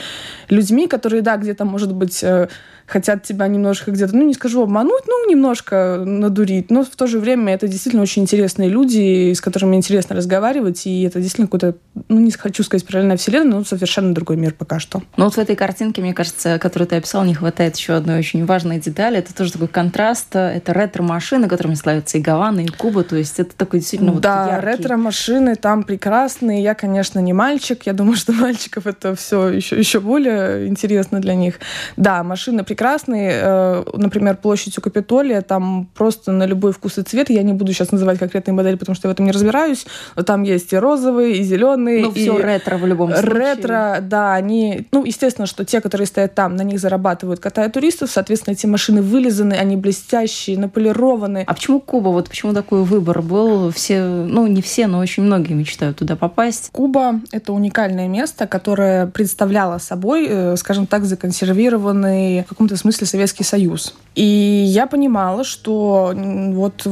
людьми, 0.49 0.89
которые, 0.89 1.23
да, 1.23 1.37
где-то, 1.37 1.65
может 1.65 1.95
быть, 1.95 2.25
э, 2.25 2.49
хотят 2.91 3.23
тебя 3.23 3.47
немножко 3.47 3.93
где-то, 3.93 4.17
ну, 4.17 4.27
не 4.27 4.35
скажу 4.35 4.63
обмануть, 4.63 5.05
ну, 5.07 5.31
немножко 5.31 6.03
надурить, 6.05 6.71
но 6.71 6.85
в 6.85 6.97
то 6.97 7.07
же 7.07 7.21
время 7.21 7.55
это 7.55 7.69
действительно 7.69 8.03
очень 8.03 8.23
интересные 8.23 8.69
люди, 8.69 9.33
с 9.33 9.41
которыми 9.41 9.77
интересно 9.77 10.17
разговаривать, 10.17 10.87
и 10.87 11.03
это 11.03 11.21
действительно 11.21 11.47
какой-то, 11.47 11.77
ну, 12.09 12.19
не 12.19 12.33
хочу 12.33 12.65
сказать 12.65 12.85
параллельная 12.85 13.17
вселенная, 13.17 13.59
но 13.59 13.65
совершенно 13.65 14.13
другой 14.13 14.37
мир 14.37 14.55
пока 14.55 14.81
что. 14.81 15.03
Ну, 15.17 15.25
вот 15.25 15.35
в 15.35 15.39
этой 15.39 15.55
картинке, 15.55 16.03
мне 16.03 16.15
кажется, 16.15 16.59
которую 16.59 16.89
ты 16.89 16.97
описал, 16.97 17.25
не 17.25 17.35
хватает 17.35 17.77
еще 17.77 17.95
одной 17.95 18.19
очень 18.19 18.45
важной 18.45 18.81
детали. 18.81 19.19
Это 19.19 19.35
тоже 19.35 19.53
такой 19.53 19.69
контраст. 19.69 20.35
Это 20.35 20.73
ретро-машины, 20.73 21.49
которыми 21.49 21.75
славятся 21.75 22.19
и 22.19 22.21
Гавана, 22.21 22.61
и 22.61 22.67
Куба. 22.67 23.05
То 23.05 23.17
есть 23.17 23.39
это 23.39 23.55
такой 23.57 23.81
действительно 23.81 24.13
вот 24.13 24.23
Да, 24.23 24.49
яркий... 24.55 24.67
ретро-машины 24.67 25.55
там 25.55 25.85
прекрасные. 25.85 26.63
Я, 26.63 26.75
конечно, 26.75 27.21
не 27.21 27.33
мальчик. 27.33 27.85
Я 27.85 27.93
думаю, 27.93 28.17
что 28.17 28.33
мальчиков 28.33 28.87
это 28.87 29.15
все 29.15 29.49
еще, 29.49 29.79
еще 29.79 30.01
более 30.01 30.67
интересно 30.67 31.21
для 31.21 31.35
них. 31.35 31.61
Да, 31.97 32.23
машины 32.25 32.65
прекрасные 32.65 32.80
прекрасный. 32.81 33.29
Э, 33.31 33.85
например, 33.93 34.37
площадь 34.37 34.79
у 34.79 34.81
Капитолия, 34.81 35.43
там 35.43 35.87
просто 35.95 36.33
на 36.33 36.47
любой 36.47 36.73
вкус 36.73 36.97
и 36.97 37.03
цвет. 37.03 37.29
Я 37.29 37.43
не 37.43 37.53
буду 37.53 37.75
сейчас 37.75 37.93
называть 37.93 38.19
конкретные 38.19 38.55
модели, 38.55 38.77
потому 38.77 38.97
что 38.97 39.07
я 39.07 39.11
в 39.11 39.13
этом 39.13 39.27
не 39.27 39.33
разбираюсь. 39.33 39.87
Но 40.17 40.23
там 40.23 40.45
есть 40.45 40.73
и 40.73 40.77
розовые, 40.77 41.37
и 41.37 41.43
зеленые. 41.43 42.03
Ну, 42.03 42.13
все 42.13 42.39
ретро 42.39 42.79
в 42.79 42.87
любом 42.87 43.13
случае. 43.13 43.33
Ретро, 43.33 43.99
да, 44.01 44.33
они... 44.33 44.89
Ну, 44.93 45.05
естественно, 45.05 45.47
что 45.47 45.67
те, 45.67 45.83
которые 45.83 46.07
стоят 46.07 46.35
там, 46.35 46.57
на 46.57 46.63
них 46.63 46.81
зарабатывают, 46.81 47.39
катая 47.39 47.69
туристов. 47.69 48.11
Соответственно, 48.11 48.55
эти 48.55 48.65
машины 48.65 49.03
вылизаны, 49.03 49.53
они 49.53 49.77
блестящие, 49.77 50.59
наполированы. 50.59 51.45
А 51.47 51.53
почему 51.53 51.81
Куба? 51.81 52.09
Вот 52.09 52.31
почему 52.31 52.55
такой 52.55 52.83
выбор 52.85 53.21
был? 53.21 53.71
Все, 53.73 54.03
ну, 54.03 54.47
не 54.47 54.63
все, 54.63 54.87
но 54.87 55.01
очень 55.01 55.23
многие 55.23 55.53
мечтают 55.53 55.99
туда 55.99 56.17
попасть. 56.17 56.71
Куба— 56.73 57.21
это 57.31 57.53
уникальное 57.53 58.09
место, 58.09 58.47
которое 58.47 59.07
представляло 59.07 59.77
собой, 59.77 60.27
э, 60.27 60.57
скажем 60.57 60.87
так, 60.87 61.05
законсервированный 61.05 62.43
в 62.45 62.49
каком-то 62.49 62.70
каком-то 62.71 62.77
смысле 62.77 63.07
Советский 63.07 63.45
Союз. 63.45 63.95
И 64.15 64.23
я 64.23 64.87
понимала, 64.87 65.45
что 65.45 66.13
вот 66.15 66.87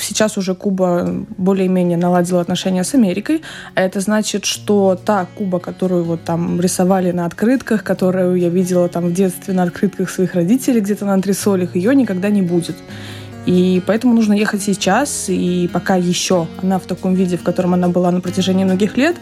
сейчас 0.00 0.36
уже 0.38 0.54
Куба 0.54 1.24
более-менее 1.36 1.98
наладила 1.98 2.40
отношения 2.40 2.84
с 2.84 2.94
Америкой, 2.94 3.42
а 3.74 3.82
это 3.82 4.00
значит, 4.00 4.44
что 4.44 4.96
та 5.04 5.26
Куба, 5.36 5.58
которую 5.58 6.04
вот 6.04 6.24
там 6.24 6.60
рисовали 6.60 7.12
на 7.12 7.26
открытках, 7.26 7.84
которую 7.84 8.36
я 8.36 8.48
видела 8.48 8.88
там 8.88 9.06
в 9.06 9.12
детстве 9.12 9.54
на 9.54 9.62
открытках 9.62 10.10
своих 10.10 10.34
родителей 10.34 10.80
где-то 10.80 11.04
на 11.04 11.14
антресолях, 11.14 11.76
ее 11.76 11.94
никогда 11.94 12.30
не 12.30 12.42
будет. 12.42 12.76
И 13.46 13.82
поэтому 13.86 14.14
нужно 14.14 14.34
ехать 14.34 14.62
сейчас, 14.62 15.28
и 15.28 15.68
пока 15.72 15.96
еще 15.96 16.46
она 16.62 16.78
в 16.78 16.86
таком 16.86 17.14
виде, 17.14 17.36
в 17.36 17.42
котором 17.42 17.74
она 17.74 17.88
была 17.88 18.10
на 18.10 18.20
протяжении 18.20 18.64
многих 18.64 18.96
лет, 18.96 19.16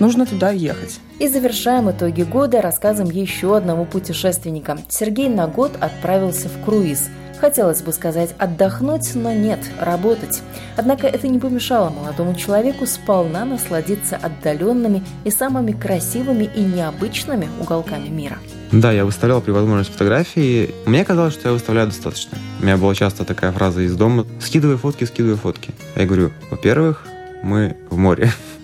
нужно 0.00 0.26
туда 0.26 0.50
ехать. 0.50 1.00
И 1.18 1.28
завершаем 1.28 1.90
итоги 1.90 2.22
года 2.22 2.60
рассказом 2.62 3.10
еще 3.10 3.56
одного 3.56 3.84
путешественника. 3.84 4.78
Сергей 4.88 5.28
на 5.28 5.46
год 5.46 5.72
отправился 5.80 6.48
в 6.48 6.64
круиз. 6.64 7.08
Хотелось 7.40 7.82
бы 7.82 7.92
сказать 7.92 8.34
отдохнуть, 8.38 9.14
но 9.14 9.32
нет, 9.32 9.60
работать. 9.78 10.42
Однако 10.76 11.06
это 11.06 11.28
не 11.28 11.38
помешало 11.38 11.90
молодому 11.90 12.34
человеку 12.34 12.84
сполна 12.86 13.44
насладиться 13.44 14.16
отдаленными 14.16 15.04
и 15.24 15.30
самыми 15.30 15.72
красивыми 15.72 16.50
и 16.54 16.60
необычными 16.60 17.48
уголками 17.60 18.08
мира. 18.08 18.38
Да, 18.72 18.92
я 18.92 19.04
выставлял 19.04 19.40
при 19.40 19.52
возможности 19.52 19.92
фотографии. 19.92 20.74
Мне 20.84 21.04
казалось, 21.04 21.34
что 21.34 21.48
я 21.48 21.52
выставляю 21.52 21.86
достаточно. 21.86 22.36
У 22.60 22.64
меня 22.64 22.76
была 22.76 22.94
часто 22.94 23.24
такая 23.24 23.52
фраза 23.52 23.82
из 23.82 23.96
дома 23.96 24.26
«скидывай 24.40 24.76
фотки, 24.76 25.04
скидывай 25.04 25.36
фотки». 25.36 25.70
Я 25.94 26.06
говорю, 26.06 26.32
во-первых, 26.50 27.06
мы 27.42 27.76
в 27.88 27.96
море 27.96 28.32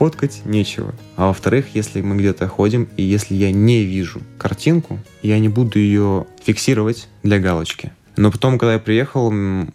фоткать 0.00 0.46
нечего. 0.46 0.94
А 1.16 1.26
во-вторых, 1.26 1.74
если 1.74 2.00
мы 2.00 2.16
где-то 2.16 2.48
ходим, 2.48 2.88
и 2.96 3.02
если 3.02 3.34
я 3.34 3.52
не 3.52 3.84
вижу 3.84 4.22
картинку, 4.38 4.98
я 5.20 5.38
не 5.38 5.50
буду 5.50 5.78
ее 5.78 6.24
фиксировать 6.42 7.06
для 7.22 7.38
галочки. 7.38 7.92
Но 8.16 8.30
потом, 8.30 8.58
когда 8.58 8.72
я 8.72 8.78
приехал, 8.78 9.30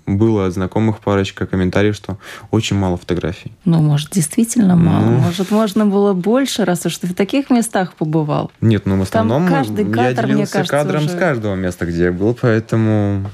было 0.07 0.47
от 0.47 0.53
знакомых 0.53 0.97
парочка 1.01 1.45
комментариев, 1.45 1.95
что 1.95 2.17
очень 2.49 2.75
мало 2.75 2.97
фотографий. 2.97 3.51
Ну, 3.65 3.83
может, 3.83 4.09
действительно 4.09 4.75
мало. 4.75 5.05
Ну... 5.05 5.17
Может, 5.19 5.51
можно 5.51 5.85
было 5.85 6.13
больше, 6.13 6.65
раз 6.65 6.87
уж 6.87 6.97
ты 6.97 7.05
в 7.05 7.13
таких 7.13 7.51
местах 7.51 7.93
побывал. 7.93 8.51
Нет, 8.61 8.87
ну 8.87 8.97
в 8.97 9.03
основном 9.03 9.43
Там 9.43 9.53
каждый 9.53 9.85
кадр, 9.85 10.21
я 10.21 10.33
делился 10.33 10.53
кажется, 10.53 10.75
кадром 10.75 11.05
уже... 11.05 11.09
с 11.09 11.19
каждого 11.19 11.53
места, 11.53 11.85
где 11.85 12.05
я 12.05 12.11
был, 12.11 12.33
поэтому... 12.33 13.29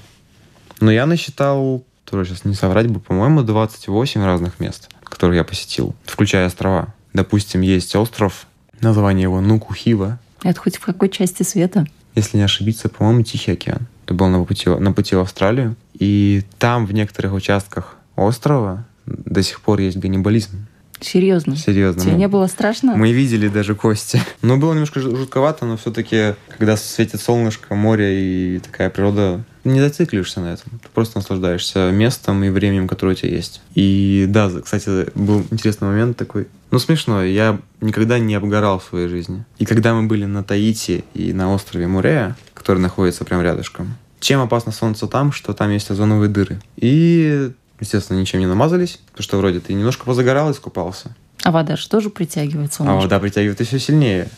Но 0.82 0.92
я 0.92 1.06
насчитал, 1.06 1.86
тоже 2.04 2.26
сейчас 2.26 2.44
не 2.44 2.54
соврать 2.54 2.88
бы, 2.88 3.00
по-моему, 3.00 3.44
28 3.44 4.26
разных 4.26 4.60
мест 4.60 4.90
которые 5.12 5.38
я 5.38 5.43
посетил, 5.43 5.93
включая 6.06 6.47
острова. 6.47 6.93
Допустим, 7.13 7.62
есть 7.62 7.95
остров, 7.95 8.47
название 8.80 9.24
его 9.24 9.41
Нукухива. 9.41 10.17
Это 10.43 10.60
хоть 10.60 10.78
в 10.78 10.86
какой 10.86 11.10
части 11.10 11.43
света? 11.43 11.86
Если 12.15 12.38
не 12.38 12.43
ошибиться, 12.43 12.89
по-моему, 12.89 13.24
Тихий 13.24 13.52
океан. 13.52 13.88
Это 14.06 14.13
был 14.15 14.28
на 14.28 14.43
пути, 14.43 14.69
на 14.69 14.91
пути 14.91 15.15
в 15.15 15.19
Австралию. 15.19 15.76
И 15.93 16.43
там, 16.58 16.86
в 16.86 16.93
некоторых 16.93 17.34
участках 17.34 17.97
острова, 18.15 18.86
до 19.06 19.43
сих 19.43 19.62
пор 19.62 19.80
есть 19.80 19.97
ганнибализм. 19.97 20.65
Серьезно? 21.00 21.56
Серьезно. 21.56 22.02
Тебе 22.02 22.13
мы, 22.13 22.19
не 22.19 22.28
было 22.28 22.47
страшно? 22.47 22.95
Мы 22.95 23.12
видели 23.12 23.47
даже 23.47 23.76
кости. 23.76 24.21
Но 24.41 24.58
было 24.58 24.74
немножко 24.74 25.00
жутковато, 25.00 25.65
но 25.65 25.78
все-таки, 25.78 26.36
когда 26.58 26.78
светит 26.78 27.21
солнышко, 27.21 27.74
море 27.76 28.56
и 28.56 28.60
такая 28.60 28.89
природа, 28.89 29.43
не 29.63 29.80
зацикливаешься 29.80 30.41
на 30.41 30.54
этом. 30.54 30.80
Ты 30.82 30.89
просто 30.93 31.17
наслаждаешься 31.17 31.91
местом 31.91 32.43
и 32.43 32.50
временем, 32.50 32.88
которое 32.88 33.13
у 33.13 33.15
тебя 33.15 33.36
есть. 33.36 33.62
И 33.76 34.26
да, 34.28 34.50
кстати, 34.63 35.08
был 35.15 35.45
интересный 35.52 35.88
момент 35.88 36.17
такой. 36.17 36.47
Ну, 36.71 36.80
смешно, 36.80 37.24
я 37.24 37.60
никогда 37.82 38.19
не 38.19 38.36
обгорал 38.36 38.80
в 38.80 38.84
своей 38.84 39.08
жизни. 39.08 39.43
И 39.58 39.65
когда 39.65 39.93
мы 39.93 40.08
были 40.08 40.26
на 40.26 40.43
Таити 40.43 41.04
и 41.13 41.34
на 41.34 41.54
острове 41.54 41.88
Мурея, 41.88 42.36
который 42.54 42.80
находится 42.80 43.26
прям 43.26 43.41
рядышком, 43.41 43.95
чем 44.19 44.39
опасно 44.41 44.71
солнце 44.71 45.08
там, 45.08 45.32
что 45.32 45.54
там 45.54 45.71
есть 45.71 45.89
озоновые 45.89 46.30
дыры. 46.30 46.62
И 46.78 47.52
Естественно, 47.82 48.19
ничем 48.19 48.39
не 48.39 48.45
намазались, 48.45 49.00
потому 49.08 49.24
что 49.24 49.38
вроде 49.38 49.60
ты 49.60 49.74
немножко 49.74 50.06
позагорал 50.06 50.50
и 50.50 50.54
искупался. 50.54 51.15
А 51.43 51.52
вода 51.52 51.76
же 51.76 51.89
тоже 51.89 52.12
притягивает 52.12 52.71
солнышко? 52.71 53.00
А 53.00 53.02
вода 53.02 53.19
притягивает 53.19 53.60
еще 53.60 53.80
сильнее. 53.80 54.30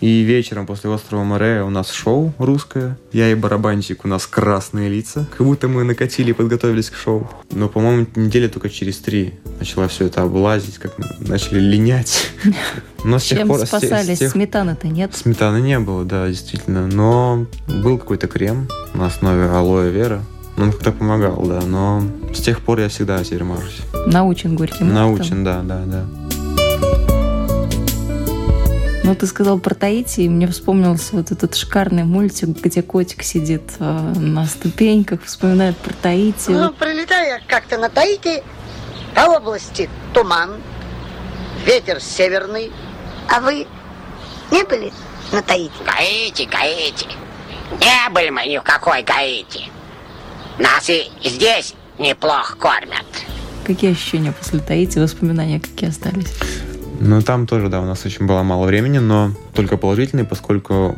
И 0.00 0.22
вечером 0.22 0.66
после 0.66 0.90
острова 0.90 1.22
Море 1.22 1.62
у 1.62 1.70
нас 1.70 1.90
шоу 1.90 2.32
русское. 2.38 2.98
Я 3.12 3.30
и 3.30 3.34
барабанщик, 3.34 4.04
у 4.04 4.08
нас 4.08 4.26
красные 4.26 4.88
лица. 4.88 5.26
Как 5.36 5.46
будто 5.46 5.68
мы 5.68 5.84
накатили 5.84 6.30
и 6.30 6.32
подготовились 6.32 6.90
к 6.90 6.96
шоу. 6.96 7.30
Но, 7.50 7.68
по-моему, 7.68 8.06
недели 8.16 8.48
только 8.48 8.68
через 8.68 8.98
три 8.98 9.34
начала 9.58 9.88
все 9.88 10.06
это 10.06 10.22
облазить, 10.22 10.78
как 10.78 10.98
мы 10.98 11.06
начали 11.20 11.60
линять. 11.60 12.30
Но 13.04 13.18
с 13.18 13.24
Чем 13.24 13.48
пор, 13.48 13.66
спасались? 13.66 14.18
Тех... 14.18 14.32
Сметаны-то 14.32 14.88
нет? 14.88 15.14
Сметаны 15.14 15.60
не 15.60 15.78
было, 15.78 16.04
да, 16.04 16.28
действительно. 16.28 16.86
Но 16.86 17.46
был 17.68 17.98
какой-то 17.98 18.28
крем 18.28 18.68
на 18.94 19.06
основе 19.06 19.46
алоэ 19.46 19.90
вера. 19.90 20.22
Он 20.58 20.70
как-то 20.70 20.92
помогал, 20.92 21.42
да, 21.46 21.62
но 21.62 22.02
с 22.34 22.40
тех 22.40 22.60
пор 22.60 22.80
я 22.80 22.88
всегда 22.88 23.22
теперь 23.24 23.42
мажусь. 23.42 23.80
Научен 24.06 24.54
горьким 24.54 24.92
Научен, 24.92 25.44
да, 25.44 25.62
да, 25.62 25.82
да. 25.86 26.04
Ну, 29.04 29.16
ты 29.16 29.26
сказал 29.26 29.58
про 29.58 29.74
Таити, 29.74 30.20
и 30.20 30.28
мне 30.28 30.46
вспомнился 30.46 31.16
вот 31.16 31.32
этот 31.32 31.56
шикарный 31.56 32.04
мультик, 32.04 32.48
где 32.48 32.82
котик 32.82 33.24
сидит 33.24 33.72
э, 33.80 34.12
на 34.16 34.46
ступеньках, 34.46 35.24
вспоминает 35.24 35.76
про 35.76 35.92
Таити. 35.92 36.50
Ну, 36.50 36.72
прилетая 36.72 37.42
как-то 37.48 37.78
на 37.78 37.88
Таити, 37.88 38.44
по 39.14 39.22
области 39.22 39.90
туман, 40.14 40.52
ветер 41.66 42.00
северный. 42.00 42.70
А 43.28 43.40
вы 43.40 43.66
не 44.52 44.62
были 44.64 44.92
на 45.32 45.42
Таити? 45.42 45.72
Гаити, 45.84 46.48
Гаити. 46.50 47.06
Не 47.80 48.10
были 48.10 48.30
мы 48.30 48.46
ни 48.46 48.58
в 48.58 48.62
какой 48.62 49.02
Гаити. 49.02 49.64
Нас 50.58 50.88
и 50.88 51.10
здесь 51.24 51.74
неплохо 51.98 52.56
кормят. 52.56 53.06
Какие 53.66 53.92
ощущения 53.92 54.32
после 54.32 54.60
Таити, 54.60 54.98
воспоминания 54.98 55.58
какие 55.58 55.90
остались? 55.90 56.32
Ну, 57.00 57.22
там 57.22 57.46
тоже, 57.46 57.68
да, 57.68 57.80
у 57.80 57.84
нас 57.84 58.04
очень 58.04 58.26
было 58.26 58.42
мало 58.42 58.66
времени, 58.66 58.98
но 58.98 59.32
только 59.54 59.76
положительные, 59.76 60.24
поскольку 60.24 60.96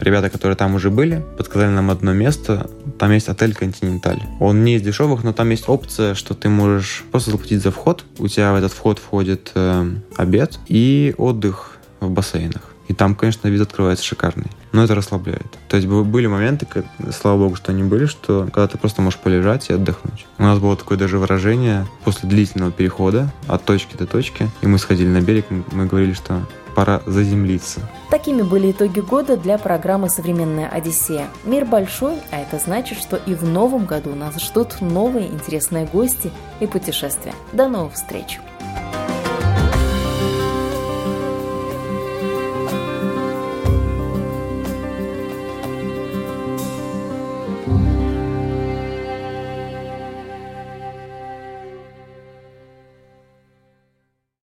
ребята, 0.00 0.30
которые 0.30 0.56
там 0.56 0.74
уже 0.74 0.90
были, 0.90 1.24
подсказали 1.36 1.70
нам 1.70 1.90
одно 1.90 2.12
место. 2.12 2.70
Там 2.98 3.12
есть 3.12 3.28
отель 3.28 3.54
«Континенталь». 3.54 4.20
Он 4.40 4.64
не 4.64 4.76
из 4.76 4.82
дешевых, 4.82 5.24
но 5.24 5.32
там 5.32 5.50
есть 5.50 5.68
опция, 5.68 6.14
что 6.14 6.34
ты 6.34 6.48
можешь 6.48 7.04
просто 7.10 7.30
заплатить 7.30 7.62
за 7.62 7.70
вход. 7.70 8.04
У 8.18 8.28
тебя 8.28 8.52
в 8.52 8.56
этот 8.56 8.72
вход 8.72 8.98
входит 8.98 9.52
э, 9.54 9.90
обед 10.16 10.58
и 10.68 11.14
отдых 11.18 11.78
в 12.00 12.10
бассейнах. 12.10 12.73
И 12.88 12.94
там, 12.94 13.14
конечно, 13.14 13.48
вид 13.48 13.62
открывается 13.62 14.04
шикарный. 14.04 14.50
Но 14.72 14.84
это 14.84 14.94
расслабляет. 14.94 15.58
То 15.68 15.76
есть 15.76 15.88
были 15.88 16.26
моменты, 16.26 16.66
когда, 16.66 17.12
слава 17.12 17.38
богу, 17.38 17.56
что 17.56 17.72
они 17.72 17.82
были, 17.82 18.06
что 18.06 18.44
когда 18.44 18.66
ты 18.66 18.78
просто 18.78 19.02
можешь 19.02 19.18
полежать 19.18 19.70
и 19.70 19.72
отдохнуть. 19.72 20.26
У 20.38 20.42
нас 20.42 20.58
было 20.58 20.76
такое 20.76 20.98
даже 20.98 21.18
выражение 21.18 21.86
после 22.04 22.28
длительного 22.28 22.72
перехода 22.72 23.32
от 23.46 23.64
точки 23.64 23.96
до 23.96 24.06
точки. 24.06 24.50
И 24.60 24.66
мы 24.66 24.78
сходили 24.78 25.08
на 25.08 25.20
берег, 25.20 25.46
мы 25.72 25.86
говорили, 25.86 26.12
что 26.12 26.46
пора 26.74 27.02
заземлиться. 27.06 27.80
Такими 28.10 28.42
были 28.42 28.72
итоги 28.72 29.00
года 29.00 29.36
для 29.36 29.58
программы 29.58 30.10
«Современная 30.10 30.68
Одиссея». 30.68 31.28
Мир 31.44 31.64
большой, 31.64 32.16
а 32.32 32.38
это 32.38 32.58
значит, 32.58 32.98
что 32.98 33.16
и 33.16 33.34
в 33.34 33.44
новом 33.44 33.86
году 33.86 34.14
нас 34.14 34.42
ждут 34.42 34.80
новые 34.80 35.28
интересные 35.28 35.86
гости 35.86 36.30
и 36.60 36.66
путешествия. 36.66 37.32
До 37.52 37.68
новых 37.68 37.94
встреч! 37.94 38.40